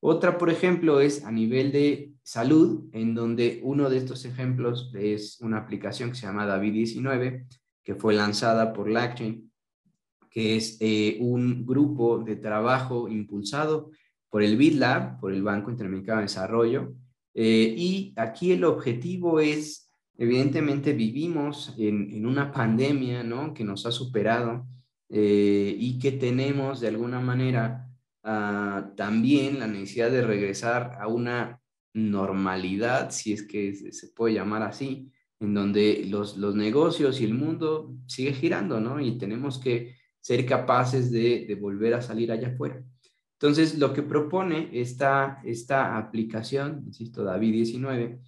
[0.01, 5.41] Otra, por ejemplo, es a nivel de salud, en donde uno de estos ejemplos es
[5.41, 7.47] una aplicación que se llama David19,
[7.85, 9.50] que fue lanzada por LACCHAIN,
[10.31, 13.91] que es eh, un grupo de trabajo impulsado
[14.31, 16.95] por el BitLab, por el Banco Interamericano de Desarrollo,
[17.35, 23.53] eh, y aquí el objetivo es, evidentemente vivimos en, una pandemia, ¿no?
[23.55, 24.67] Que nos ha superado
[25.09, 27.89] eh, y que tenemos de alguna manera
[28.23, 31.61] ah, también la necesidad de regresar a una
[31.93, 35.11] normalidad, si es que se, puede llamar así,
[35.41, 39.01] en donde los, los, negocios y el mundo sigue girando, ¿no?
[39.01, 42.83] Y tenemos que ser capaces de, volver a salir allá afuera.
[43.35, 48.21] Entonces, lo que propone esta, esta aplicación, insisto, David 19,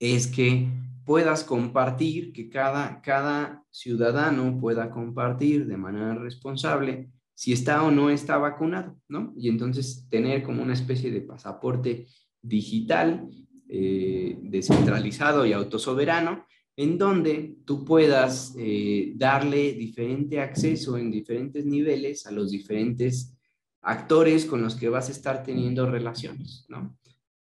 [0.00, 0.68] es que
[1.04, 8.10] puedas compartir, que cada, cada ciudadano pueda compartir de manera responsable si está o no
[8.10, 9.32] está vacunado, ¿no?
[9.36, 12.06] Y entonces tener como una especie de pasaporte
[12.42, 13.28] digital,
[13.68, 16.46] eh, descentralizado y autosoberano,
[16.76, 23.34] en donde tú puedas eh, darle diferente acceso en diferentes niveles a los diferentes
[23.80, 26.98] actores con los que vas a estar teniendo relaciones, ¿no?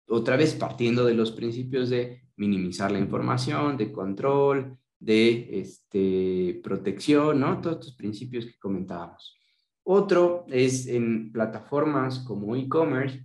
[0.07, 7.41] Otra vez partiendo de los principios de minimizar la información, de control, de este, protección,
[7.41, 7.61] ¿no?
[7.61, 9.37] Todos estos principios que comentábamos.
[9.83, 13.25] Otro es en plataformas como e-commerce,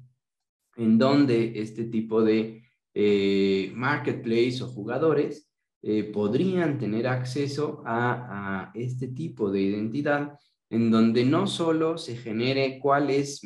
[0.76, 5.49] en donde este tipo de eh, marketplace o jugadores
[5.82, 10.38] eh, podrían tener acceso a, este tipo de identidad
[10.70, 13.42] en donde no solo se genere cuál es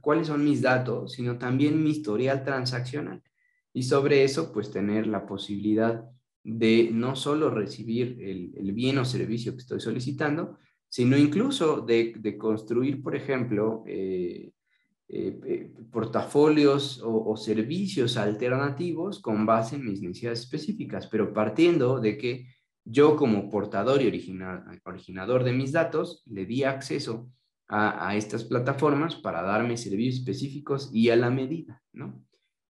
[0.00, 3.22] cuáles son mis datos, sino también mi historial transaccional.
[3.72, 6.04] Y sobre eso, pues tener la posibilidad
[6.42, 10.58] de no solo recibir el, bien o servicio que estoy solicitando,
[10.88, 14.52] sino incluso de, construir, por ejemplo, eh,
[15.08, 22.18] eh, eh, portafolios o, servicios alternativos con base en mis necesidades específicas, pero partiendo de
[22.18, 22.46] que
[22.84, 27.30] yo como portador y originador de mis datos le di acceso
[27.68, 32.24] a, estas plataformas para darme servicios específicos y a la medida, ¿no?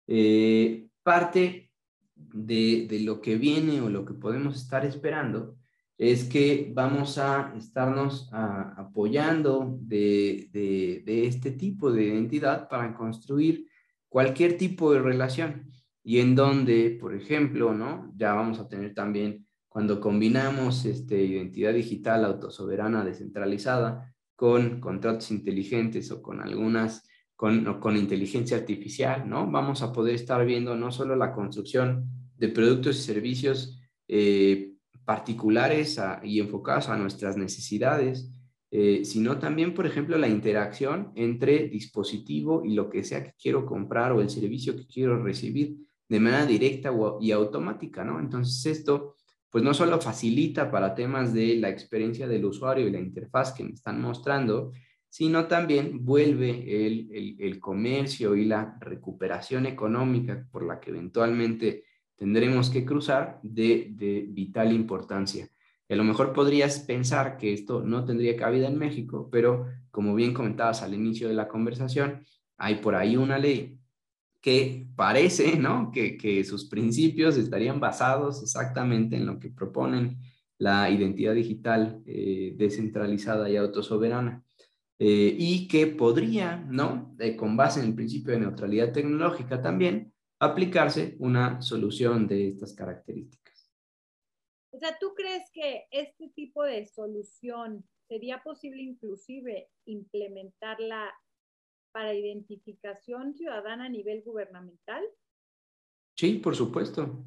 [0.07, 1.71] Eh, parte
[2.15, 5.57] de, lo que viene o lo que podemos estar esperando
[5.99, 13.67] es que vamos a estarnos apoyando de, de, este tipo de identidad para construir
[14.09, 15.71] cualquier tipo de relación
[16.05, 18.13] y en donde, por ejemplo, ¿no?
[18.17, 26.11] Ya vamos a tener también cuando combinamos este, identidad digital autosoberana descentralizada con contratos inteligentes
[26.11, 29.51] o con algunas, con, con inteligencia artificial, ¿no?
[29.51, 32.05] Vamos a poder estar viendo no solo la construcción
[32.37, 34.76] de productos y servicios eh,
[35.07, 38.31] particulares y enfocados a nuestras necesidades,
[38.71, 43.65] eh, sino también, por ejemplo, la interacción entre dispositivo y lo que sea que quiero
[43.65, 45.77] comprar o el servicio que quiero recibir
[46.09, 48.21] de manera directa y automática, ¿no?
[48.21, 49.15] Entonces, esto
[49.49, 53.65] pues no solo facilita para temas de la experiencia del usuario y la interfaz que
[53.65, 54.73] me están mostrando,
[55.09, 61.85] sino también vuelve el, el, comercio y la recuperación económica por la que eventualmente
[62.17, 65.49] tendremos que cruzar de, de vital importancia.
[65.89, 70.35] a lo mejor podrías pensar que esto no tendría cabida en México, pero como bien
[70.35, 72.25] comentabas al inicio de la conversación,
[72.59, 73.79] hay por ahí una ley
[74.41, 75.91] que parece, ¿no?
[75.91, 80.19] Que, que, sus principios estarían basados exactamente en lo que proponen
[80.59, 84.43] la identidad digital eh, descentralizada y autosoberana.
[84.99, 87.15] Eh, y que podría, ¿no?
[87.19, 92.75] Eh, con base en el principio de neutralidad tecnológica también, aplicarse una solución de estas
[92.75, 93.73] características.
[94.71, 101.15] O sea, ¿tú crees que este tipo de solución sería posible inclusive implementarla
[101.93, 105.03] para identificación ciudadana a nivel gubernamental?
[106.15, 107.25] Sí, por supuesto.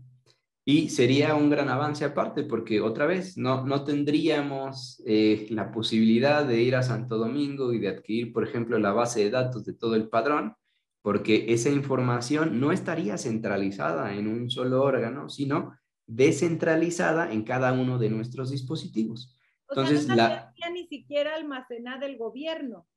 [0.63, 6.45] Y sería un gran avance aparte, porque otra vez no, no tendríamos eh, la posibilidad
[6.45, 9.73] de ir a Santo Domingo y de adquirir, por ejemplo, la base de datos de
[9.73, 10.55] todo el padrón,
[11.01, 15.73] porque esa información no estaría centralizada en un solo órgano, sino
[16.05, 19.37] descentralizada en cada uno de nuestros dispositivos.
[19.69, 20.53] Entonces, no la...
[20.73, 22.87] ni siquiera almacenada el gobierno.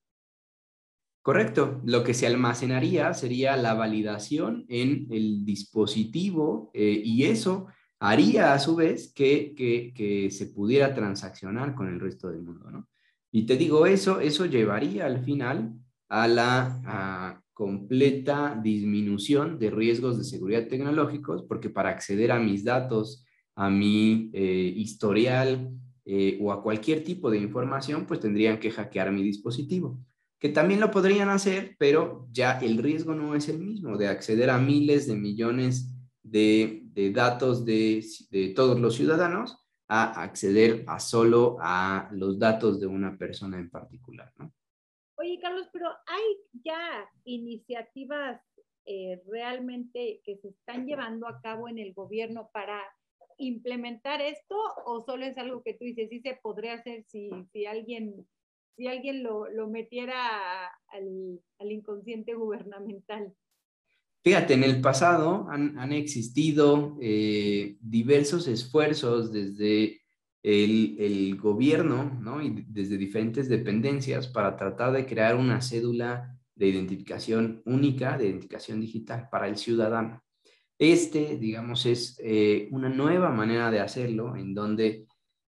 [1.20, 1.80] Correcto.
[1.84, 7.68] Lo que se almacenaría sería la validación en el dispositivo eh, y eso
[8.00, 12.88] haría a su vez que, que, se pudiera transaccionar con el resto del mundo, ¿no?
[13.30, 15.74] Y te digo eso, eso llevaría al final
[16.08, 23.24] a la completa disminución de riesgos de seguridad tecnológicos, porque para acceder a mis datos,
[23.54, 25.70] a mi eh, historial
[26.04, 30.00] eh, o a cualquier tipo de información, pues tendrían que hackear mi dispositivo
[30.42, 34.50] que también lo podrían hacer, pero ya el riesgo no es el mismo de acceder
[34.50, 36.82] a miles de millones de,
[37.14, 38.04] datos de,
[38.56, 44.32] todos los ciudadanos a acceder a solo a los datos de una persona en particular.
[44.36, 44.52] ¿no?
[45.16, 46.22] Oye, Carlos, pero hay
[46.64, 48.40] ya iniciativas
[48.86, 52.82] eh, realmente que se están llevando a cabo en el gobierno para
[53.38, 57.66] implementar esto o solo es algo que tú dices, sí se podría hacer si, si
[57.66, 58.26] alguien
[58.76, 63.32] si alguien lo, metiera al, inconsciente gubernamental.
[64.24, 70.01] Fíjate, en el pasado han, existido eh, diversos esfuerzos desde
[70.42, 72.42] el, gobierno ¿no?
[72.42, 78.80] y desde diferentes dependencias para tratar de crear una cédula de identificación única, de identificación
[78.80, 80.22] digital para el ciudadano.
[80.78, 85.06] Este, digamos, es eh, una nueva manera de hacerlo en donde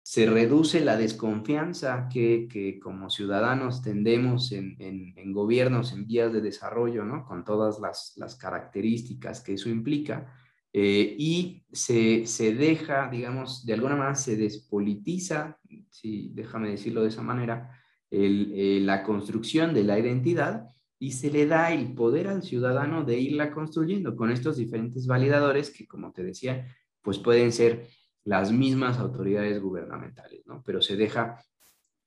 [0.10, 7.26] se reduce la desconfianza que, como ciudadanos tendemos en, gobiernos en vías de desarrollo, ¿no?
[7.26, 10.34] con todas las, características que eso implica,
[10.74, 15.58] eh, y se, deja, digamos, de alguna manera se despolitiza,
[15.90, 17.72] si déjame decirlo de esa manera,
[18.12, 20.68] eh, la construcción de la identidad
[21.00, 25.72] y se le da el poder al ciudadano de irla construyendo con estos diferentes validadores
[25.72, 26.68] que, como te decía,
[27.02, 27.88] pues pueden ser
[28.24, 30.64] las mismas autoridades gubernamentales, ¿no?
[30.66, 31.42] Pero se deja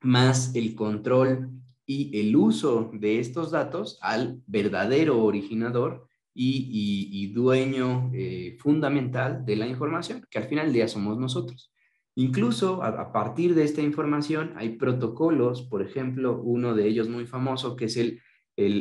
[0.00, 1.50] más el control
[1.86, 9.66] y el uso de estos datos al verdadero originador y, dueño eh, fundamental de la
[9.66, 11.72] información, que al final del día somos nosotros.
[12.16, 17.76] Incluso a, partir de esta información hay protocolos, por ejemplo, uno de ellos muy famoso
[17.76, 18.20] que es el,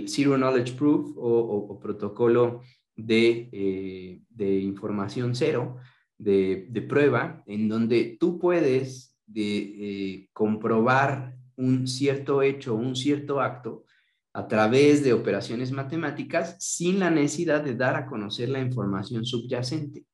[0.09, 2.61] Zero Knowledge Proof o, protocolo
[2.97, 5.77] de, eh, de información cero,
[6.17, 13.85] de, prueba en donde tú puedes de, eh, comprobar un cierto hecho, un cierto acto
[14.33, 20.05] a través de operaciones matemáticas sin la necesidad de dar a conocer la información subyacente.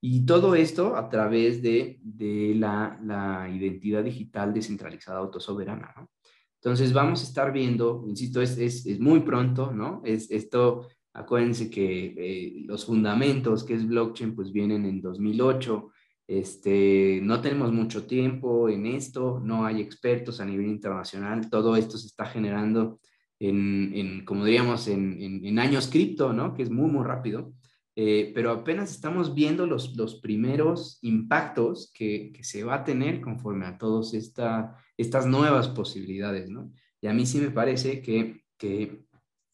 [0.00, 2.00] Y todo esto a través de,
[2.56, 5.94] la, identidad digital descentralizada autosoberana.
[6.60, 10.02] Entonces vamos a estar viendo, insisto, es, es, es muy pronto, ¿no?
[10.04, 15.90] Es, esto Acuérdense que eh, los fundamentos que es blockchain pues vienen en 2008.
[16.26, 21.98] Este, no tenemos mucho tiempo en esto, no hay expertos a nivel internacional, todo esto
[21.98, 23.00] se está generando
[23.48, 26.54] en, como diríamos, en, años cripto, ¿no?
[26.54, 27.52] Que es muy, muy rápido.
[27.94, 33.20] Eh, pero apenas estamos viendo los, los primeros impactos que, que, se va a tener
[33.20, 36.72] conforme a todas esta, estas nuevas posibilidades, ¿no?
[37.02, 39.04] Y a mí sí me parece que, que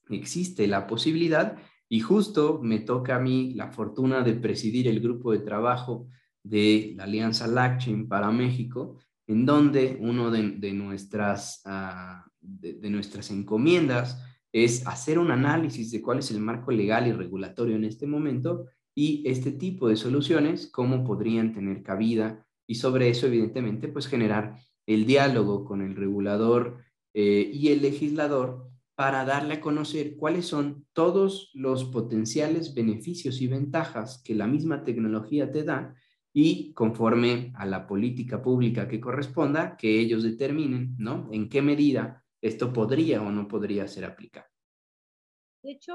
[0.09, 1.59] existe la posibilidad
[1.89, 6.07] y justo me toca a mí la fortuna de presidir el grupo de trabajo
[6.43, 14.23] de la Alianza LACCHIN para México, en donde uno de, nuestras, ah, de, nuestras encomiendas
[14.53, 18.67] es hacer un análisis de cuál es el marco legal y regulatorio en este momento
[18.95, 24.59] y este tipo de soluciones, cómo podrían tener cabida y sobre eso, evidentemente, pues generar
[24.87, 26.79] el diálogo con el regulador
[27.15, 33.47] eh, y el legislador para darle a conocer cuáles son todos los potenciales beneficios y
[33.47, 35.95] ventajas que la misma tecnología te da
[36.33, 41.29] y conforme a la política pública que corresponda, que ellos determinen, ¿no?
[41.33, 44.47] En qué medida esto podría o no podría ser aplicado.
[45.63, 45.95] De hecho,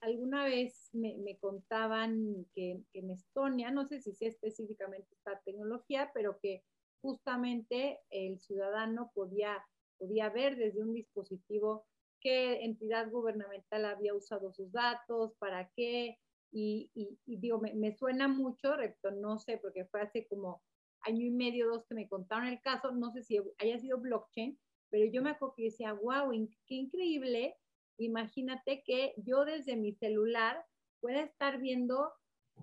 [0.00, 6.10] alguna vez me, contaban que, que, en Estonia, no sé si sea específicamente esta tecnología,
[6.14, 6.62] pero que
[7.02, 9.62] justamente el ciudadano podía,
[9.98, 11.86] podía ver desde un dispositivo
[12.20, 16.18] qué entidad gubernamental había usado sus datos, para qué,
[16.50, 16.90] y,
[17.26, 20.62] digo, me, suena mucho, repito, no sé, porque fue hace como
[21.00, 24.58] año y medio, dos que me contaron el caso, no sé si haya sido blockchain,
[24.94, 26.30] pero yo me acuerdo que decía, wow,
[26.68, 27.56] qué increíble
[27.98, 30.64] imagínate que yo desde mi celular
[31.00, 32.12] pueda estar viendo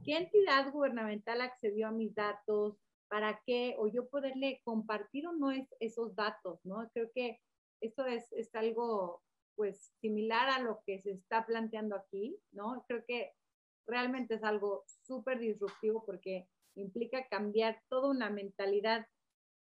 [0.05, 2.77] qué entidad gubernamental accedió a mis datos,
[3.09, 6.89] para qué, o yo poderle compartir o no es, esos datos, ¿no?
[6.93, 7.41] Creo que
[7.81, 9.21] eso es, algo
[9.55, 12.85] pues similar a lo que se está planteando aquí, ¿no?
[12.87, 13.33] Creo que
[13.85, 19.05] realmente es algo súper disruptivo porque implica cambiar toda una mentalidad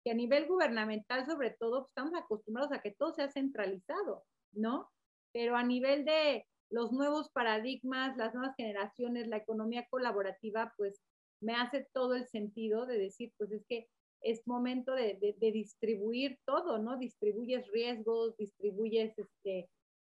[0.03, 4.89] que a nivel gubernamental sobre todo pues, estamos acostumbrados a que todo sea centralizado, ¿no?
[5.33, 11.01] Pero a nivel de los nuevos paradigmas, las nuevas generaciones, la economía colaborativa, pues
[11.41, 13.87] me hace todo el sentido de decir, pues es que
[14.21, 16.97] es momento de, de, distribuir todo, ¿no?
[16.97, 19.67] Distribuyes riesgos, distribuyes, este,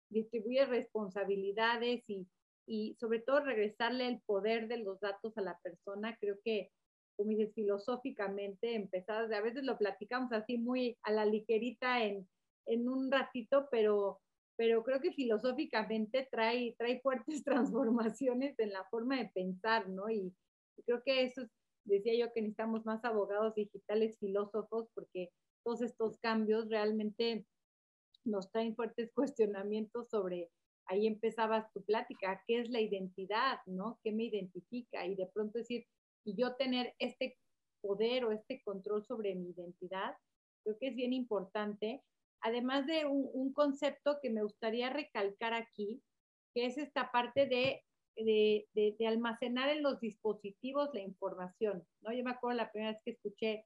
[0.10, 2.26] distribuyes responsabilidades y,
[2.66, 6.18] y sobre todo regresarle el poder de los datos a la persona.
[6.20, 6.72] Creo que,
[7.18, 12.28] como dices, filosóficamente empezadas, a veces lo platicamos así muy a la ligerita en,
[12.68, 14.22] en un ratito, pero,
[14.56, 20.10] pero creo que filosóficamente trae, trae fuertes transformaciones en la forma de pensar, ¿no?
[20.10, 20.34] Y
[20.86, 21.50] creo que eso es
[21.88, 25.32] decía yo que necesitamos más abogados digitales filósofos porque
[25.64, 27.46] todos estos cambios realmente
[28.26, 30.50] nos traen fuertes cuestionamientos sobre,
[30.86, 33.60] ahí empezabas tu plática, ¿qué es la identidad?
[33.66, 34.00] ¿No?
[34.04, 35.06] ¿Qué me identifica?
[35.06, 35.86] Y de pronto decir,
[36.28, 37.38] y yo tener este
[37.82, 40.18] poder o este control sobre mi identidad,
[40.64, 42.04] creo que es bien importante.
[42.42, 46.02] Además de un, concepto que me gustaría recalcar aquí,
[46.54, 47.82] que es esta parte de
[48.18, 52.12] de, de, almacenar en los dispositivos la información, ¿no?
[52.12, 53.64] Yo me acuerdo la primera vez que escuché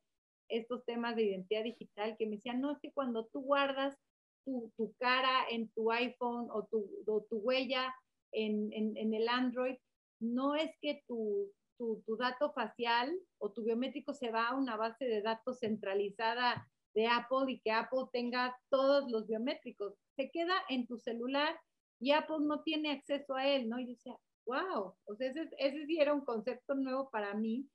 [0.49, 3.97] estos temas de identidad digital que me decían, no, es que cuando tú guardas
[4.43, 6.85] tu, tu cara en tu iPhone o tu,
[7.29, 7.95] tu huella
[8.33, 9.77] en, en, en, el Android,
[10.19, 14.77] no es que tu, tu, tu, dato facial o tu biométrico se va a una
[14.77, 19.95] base de datos centralizada de Apple y que Apple tenga todos los biométricos.
[20.15, 21.59] Se queda en tu celular
[21.99, 23.79] y Apple no tiene acceso a él, ¿no?
[23.79, 27.69] Y yo decía, wow, o sea, ese, ese sí era un concepto nuevo para mí.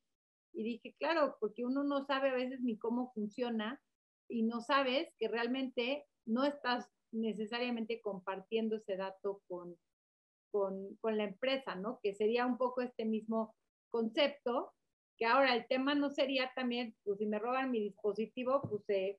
[0.52, 3.80] Y dije, claro, porque uno no sabe a veces ni cómo funciona
[4.28, 9.76] y no sabes que realmente no estás necesariamente compartiendo ese dato con,
[10.50, 12.00] con, con, la empresa, ¿no?
[12.02, 13.54] Que sería un poco este mismo
[13.90, 14.72] concepto,
[15.18, 19.18] que ahora el tema no sería también, pues si me roban mi dispositivo, pues se,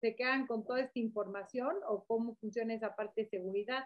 [0.00, 3.84] se quedan con toda esta información o cómo funciona esa parte de seguridad.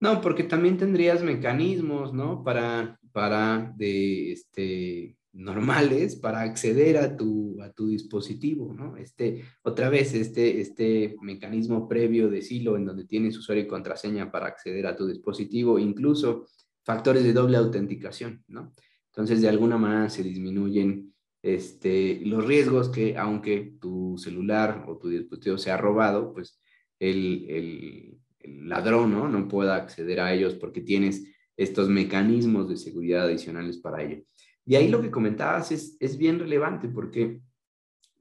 [0.00, 2.42] No, porque también tendrías mecanismos, ¿no?
[2.42, 8.96] Para, para de, este, normales para acceder a tu, a tu dispositivo, ¿no?
[8.96, 14.30] Este, otra vez, este, este mecanismo previo de silo en donde tienes usuario y contraseña
[14.30, 16.46] para acceder a tu dispositivo, incluso
[16.90, 18.74] factores de doble autenticación, ¿no?
[19.12, 25.08] Entonces, de alguna manera se disminuyen este, los riesgos que, aunque tu celular o tu
[25.08, 26.60] dispositivo sea robado, pues
[26.98, 29.28] el, el ladrón ¿no?
[29.28, 31.24] no pueda acceder a ellos porque tienes
[31.56, 34.24] estos mecanismos de seguridad adicionales para ello.
[34.66, 37.40] Y ahí lo que comentabas es, es bien relevante porque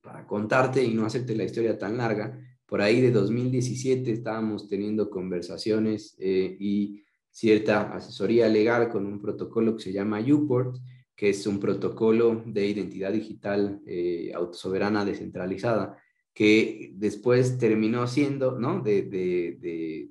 [0.01, 5.09] para contarte y no hacerte la historia tan larga, por ahí de 2017 estábamos teniendo
[5.09, 7.01] conversaciones eh, y
[7.39, 10.75] cierta asesoría legal con un protocolo que se llama UPort,
[11.15, 15.97] que es un protocolo de identidad digital eh, autosoberana descentralizada,
[16.33, 18.81] que después terminó siendo, ¿no?
[18.81, 20.09] De, de, de,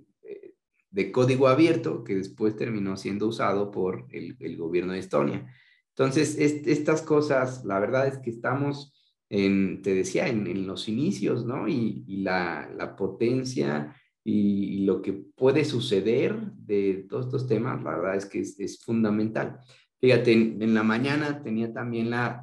[0.90, 5.46] de, código abierto, que después terminó siendo usado por el, gobierno de Estonia.
[5.90, 8.94] Entonces, estas cosas, la verdad es que estamos,
[9.28, 11.68] en, te decía, en, en los inicios, ¿no?
[11.68, 13.94] Y, y la, la, potencia
[14.30, 18.82] y, lo que puede suceder de todos estos temas, la verdad es que es, es
[18.82, 19.60] fundamental.
[20.00, 22.42] Fíjate, en, la mañana tenía también la,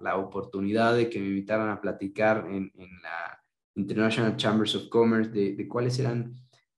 [0.00, 3.40] la, oportunidad de que me invitaran a platicar en, en la
[3.76, 6.34] International Chambers of Commerce de, de cuáles eran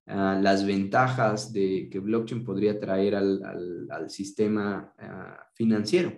[0.06, 6.12] uh, las ventajas de que blockchain podría traer al, al, al sistema uh, financiero.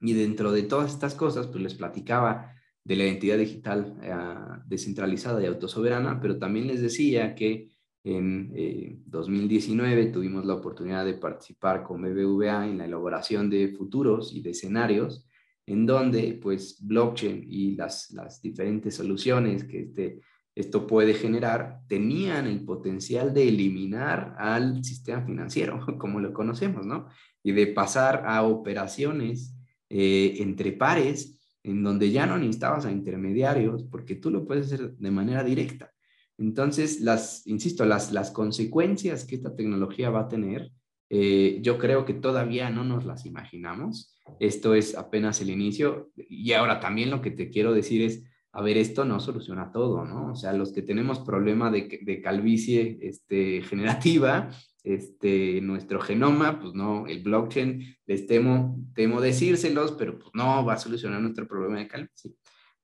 [0.00, 2.52] Y dentro de todas estas cosas, pues les platicaba
[2.84, 7.70] de la identidad digital uh, descentralizada y autosoberana, pero también les decía que
[8.04, 14.32] en eh, 2019 tuvimos la oportunidad de participar con BBVA en la elaboración de futuros
[14.34, 15.28] y de escenarios
[15.66, 20.20] en donde pues blockchain y las, las diferentes soluciones que este,
[20.54, 27.06] esto puede generar tenían el potencial de eliminar al sistema financiero, como lo conocemos, ¿no?
[27.42, 29.54] Y de pasar a operaciones
[29.88, 34.96] eh, entre pares en donde ya no necesitabas a intermediarios porque tú lo puedes hacer
[34.96, 35.92] de manera directa.
[36.38, 40.72] Entonces, las, insisto, las, las consecuencias que esta tecnología va a tener,
[41.08, 44.16] eh, yo creo que todavía no nos las imaginamos.
[44.40, 46.10] Esto es apenas el inicio.
[46.16, 50.04] Y ahora también lo que te quiero decir es, a ver, esto no soluciona todo,
[50.04, 50.32] ¿no?
[50.32, 54.50] O sea, los que tenemos problema de, de calvicie este, generativa,
[54.84, 60.74] este, nuestro genoma, pues no, el blockchain, les temo, temo decírselos, pero pues no va
[60.74, 62.32] a solucionar nuestro problema de calvicie.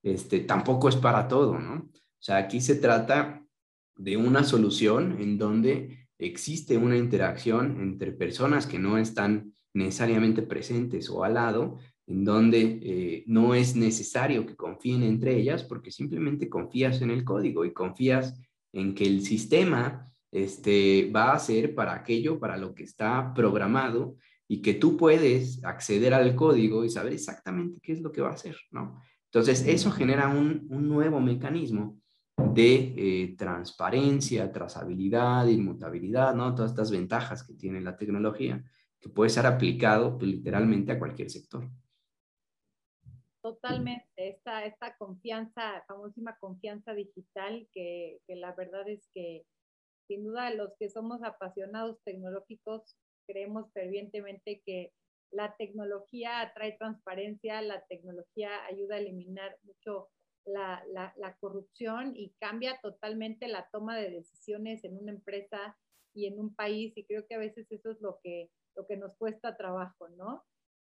[0.03, 1.75] Este, tampoco es para todo, ¿no?
[1.75, 3.45] O sea, aquí se trata
[3.97, 11.11] de una solución en donde existe una interacción entre personas que no están necesariamente presentes
[11.11, 16.49] o al lado, en donde eh, no es necesario que confíen entre ellas porque simplemente
[16.49, 18.41] confías en el código y confías
[18.73, 24.17] en que el sistema este, va a ser para aquello, para lo que está programado
[24.47, 28.31] y que tú puedes acceder al código y saber exactamente qué es lo que va
[28.31, 29.01] a hacer, ¿no?
[29.27, 32.01] Entonces, eso genera un, nuevo mecanismo
[32.55, 36.55] de eh, transparencia, trazabilidad, inmutabilidad, ¿no?
[36.55, 38.65] Todas estas ventajas que tiene la tecnología
[38.99, 41.69] que puede ser aplicado pues, literalmente a cualquier sector.
[43.43, 49.45] Totalmente, esta, esta confianza, famosísima confianza digital, que, que la verdad es que
[50.09, 52.97] sin duda los que somos apasionados tecnológicos
[53.27, 54.93] creemos fervientemente que
[55.31, 60.09] la tecnología atrae transparencia, la tecnología ayuda a eliminar mucho
[60.47, 65.77] la, la, la, corrupción y cambia totalmente la toma de decisiones en una empresa
[66.15, 68.97] y en un país y creo que a veces eso es lo que, lo que
[68.97, 70.43] nos cuesta trabajo, ¿no?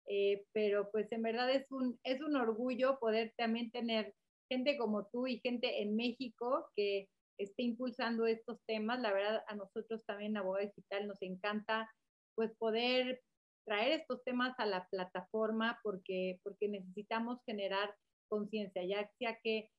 [0.07, 4.15] Eh, pero pues en verdad es un, es un orgullo poder también tener
[4.49, 7.09] gente como tú y gente en México que
[7.39, 8.99] esté impulsando estos temas.
[8.99, 11.89] La verdad, a nosotros también, Abogado Digital, nos encanta
[12.35, 13.21] pues poder
[13.65, 17.93] traer estos temas a la plataforma porque, porque necesitamos generar
[18.29, 19.69] conciencia, ya sea que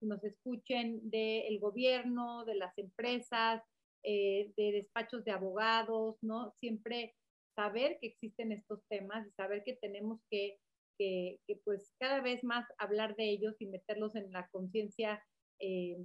[0.00, 3.62] nos escuchen del gobierno, de las empresas,
[4.04, 6.52] eh, de despachos de abogados, ¿no?
[6.52, 7.14] Siempre
[7.56, 10.58] saber que existen estos temas y saber que tenemos que,
[10.98, 15.22] que, pues cada vez más hablar de ellos y meterlos en la conciencia
[15.60, 15.98] eh,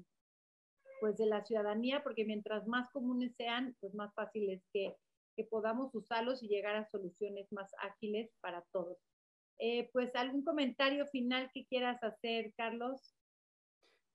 [1.03, 4.95] pues de la ciudadanía, porque mientras más comunes sean, pues más fácil es que,
[5.35, 8.95] que podamos usarlos y llegar a soluciones más ágiles para todos.
[9.59, 13.13] Eh, pues algún comentario final que quieras hacer, Carlos.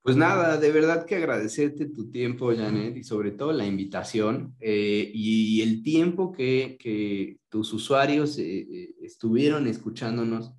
[0.00, 5.10] Pues nada, de verdad que agradecerte tu tiempo, Janet, y sobre todo la invitación eh,
[5.12, 10.54] y, el tiempo que, que tus usuarios eh, estuvieron escuchándonos.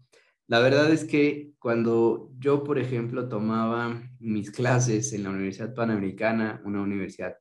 [0.50, 6.62] La verdad es que cuando yo, por ejemplo, tomaba mis clases en la Universidad Panamericana,
[6.66, 7.38] una universidad,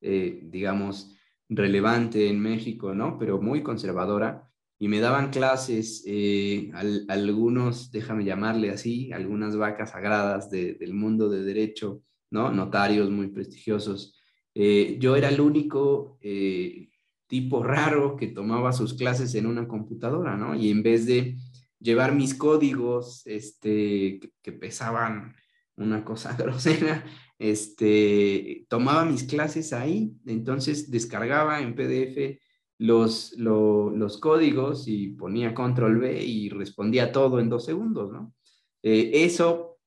[0.00, 1.16] digamos,
[1.48, 3.18] relevante en México, ¿no?
[3.18, 4.50] Pero muy conservadora,
[4.82, 6.72] y me daban clases, eh,
[7.08, 12.50] algunos, déjame llamarle así, algunas vacas sagradas del mundo de derecho, ¿no?
[12.50, 14.18] Notarios muy prestigiosos.
[14.54, 16.88] Eh, yo era el único eh,
[17.26, 20.54] tipo raro que tomaba sus clases en una computadora, ¿no?
[20.54, 21.36] Y en vez de
[21.80, 25.34] llevar mis códigos, este, que, pesaban
[25.76, 27.04] una cosa grosera,
[27.38, 32.38] este, tomaba mis clases ahí, entonces descargaba en PDF
[32.78, 38.34] los, los códigos y ponía control B y respondía todo en dos segundos, ¿no?
[38.82, 39.78] Eh, eso,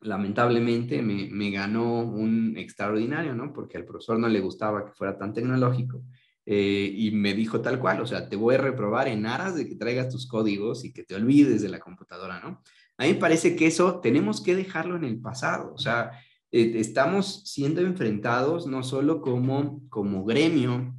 [0.00, 3.52] lamentablemente, me, me, ganó un extraordinario, ¿no?
[3.52, 6.02] Porque al profesor no le gustaba que fuera tan tecnológico.
[6.46, 9.68] Eh, y me dijo tal cual, o sea, te voy a reprobar en aras de
[9.68, 12.62] que traigas tus códigos y que te olvides de la computadora, ¿no?
[12.98, 16.10] A mí me parece que eso tenemos que dejarlo en el pasado, o sea,
[16.52, 20.94] eh, estamos siendo enfrentados no solo como, como gremio,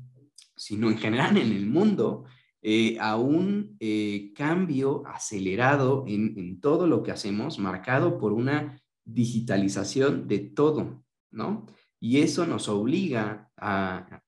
[0.56, 2.26] sino en general en el mundo,
[2.64, 10.28] eh, a un eh, cambio acelerado en, todo lo que hacemos, marcado por una digitalización
[10.28, 11.66] de todo, ¿no?
[12.00, 14.22] Y eso nos obliga a,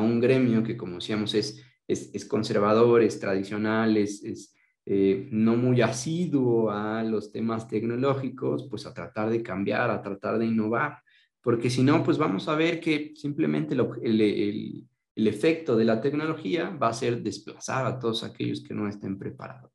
[0.00, 4.54] un gremio que, como decíamos, es, es, conservador, es tradicional, es,
[4.84, 10.38] eh, no muy asiduo a los temas tecnológicos, pues a tratar de cambiar, a tratar
[10.38, 10.98] de innovar,
[11.40, 16.70] porque si no, pues vamos a ver que simplemente el el efecto de la tecnología
[16.70, 19.72] va a ser desplazar a todos aquellos que no estén preparados.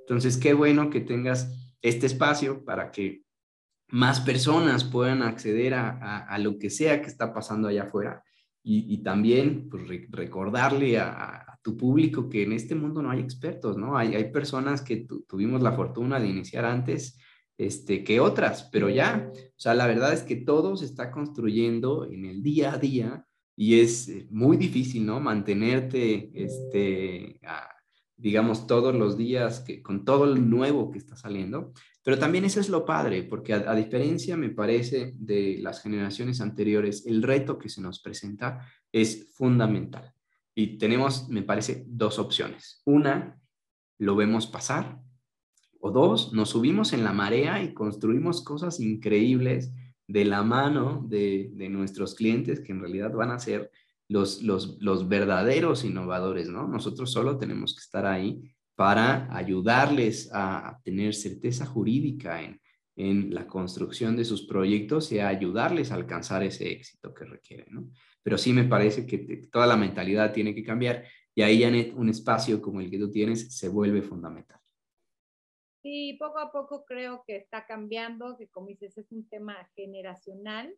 [0.00, 3.22] Entonces, qué bueno que tengas este espacio para que
[3.88, 8.24] más personas puedan acceder a, lo que sea que está pasando allá afuera
[8.64, 13.96] y, también pues, recordarle a, tu público que en este mundo no hay expertos, ¿no?
[13.96, 17.16] Hay, hay personas que tuvimos la fortuna de iniciar antes
[17.56, 22.04] este, que otras, pero ya, o sea, la verdad es que todo se está construyendo
[22.04, 25.20] en el día a día y es eh, muy difícil, ¿no?
[25.20, 27.40] Mantenerte, este,
[28.16, 31.72] digamos, todos los días que, con todo el nuevo que está saliendo.
[32.04, 37.06] Pero también eso es lo padre, porque a, diferencia, me parece, de las generaciones anteriores,
[37.06, 40.12] el reto que se nos presenta es fundamental.
[40.54, 42.82] Y tenemos, me parece, dos opciones.
[42.84, 43.40] Una,
[43.98, 45.00] lo vemos pasar.
[45.80, 49.72] O dos, nos subimos en la marea y construimos cosas increíbles
[50.08, 53.70] de la mano de, nuestros clientes que en realidad van a ser
[54.08, 56.68] los, los, los verdaderos innovadores, ¿no?
[56.68, 62.60] Nosotros solo tenemos que estar ahí para ayudarles a tener certeza jurídica en,
[62.96, 67.66] en la construcción de sus proyectos y a ayudarles a alcanzar ese éxito que requieren,
[67.70, 67.88] ¿no?
[68.24, 69.18] Pero sí me parece que
[69.52, 73.08] toda la mentalidad tiene que cambiar y ahí, Janet, un espacio como el que tú
[73.08, 74.58] tienes se vuelve fundamental.
[75.80, 80.74] Sí, poco a poco creo que está cambiando, que como dices, es un tema generacional,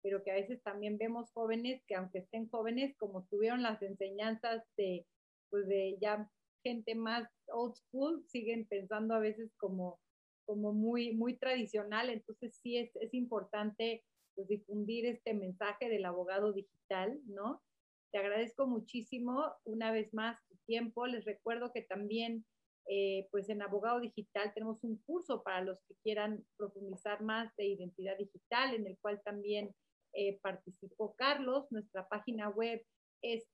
[0.00, 4.62] pero que a veces también vemos jóvenes que aunque estén jóvenes, como tuvieron las enseñanzas
[4.76, 5.04] de,
[5.50, 6.30] pues de ya
[6.62, 10.00] gente más old school, siguen pensando a veces como,
[10.46, 12.10] como muy, muy tradicional.
[12.10, 14.04] Entonces sí es, es importante
[14.34, 17.62] pues, difundir este mensaje del abogado digital, ¿no?
[18.10, 21.06] Te agradezco muchísimo una vez más tu tiempo.
[21.06, 22.44] Les recuerdo que también
[22.90, 27.66] eh, pues en Abogado Digital tenemos un curso para los que quieran profundizar más de
[27.66, 29.74] identidad digital, en el cual también
[30.14, 31.66] eh, participó Carlos.
[31.70, 32.82] Nuestra página web
[33.22, 33.46] es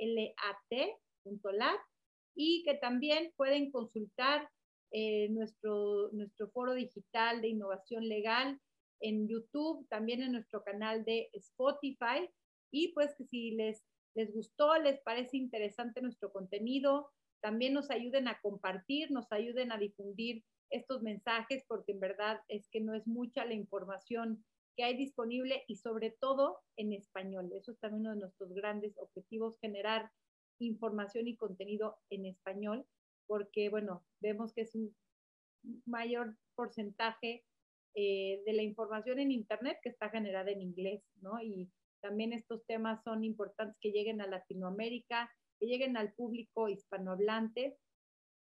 [0.00, 1.80] abogadodigital.lat.lat
[2.34, 4.48] y que también pueden consultar
[4.92, 8.60] eh, nuestro, nuestro foro digital de innovación legal
[9.00, 12.30] en YouTube, también en nuestro canal de Spotify.
[12.70, 13.84] Y pues que si les
[14.18, 17.08] les gustó, les parece interesante nuestro contenido,
[17.40, 22.68] también nos ayuden a compartir, nos ayuden a difundir estos mensajes, porque en verdad es
[22.68, 24.44] que no es mucha la información
[24.78, 27.50] que hay disponible y sobre todo en español.
[27.52, 30.08] Eso es también uno de nuestros grandes objetivos, generar
[30.60, 32.86] información y contenido en español,
[33.26, 34.94] porque bueno, vemos que es un
[35.84, 37.44] mayor porcentaje
[37.96, 41.42] eh, de la información en Internet que está generada en inglés, ¿no?
[41.42, 41.68] Y
[42.00, 47.76] también estos temas son importantes que lleguen a Latinoamérica, que lleguen al público hispanohablante.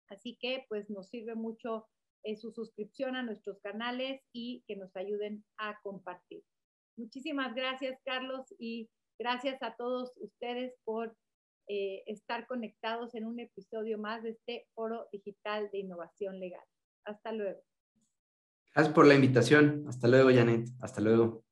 [0.08, 1.88] Así que pues nos sirve mucho
[2.36, 6.42] su suscripción a nuestros canales y que nos ayuden a compartir.
[6.96, 11.16] Muchísimas gracias, Carlos, y gracias a todos ustedes por
[11.68, 16.64] eh, estar conectados en un episodio más de este Foro Digital de Innovación Legal.
[17.04, 17.62] Hasta luego.
[18.74, 19.84] Gracias por la invitación.
[19.88, 20.68] Hasta luego, Janet.
[20.80, 21.44] Hasta luego.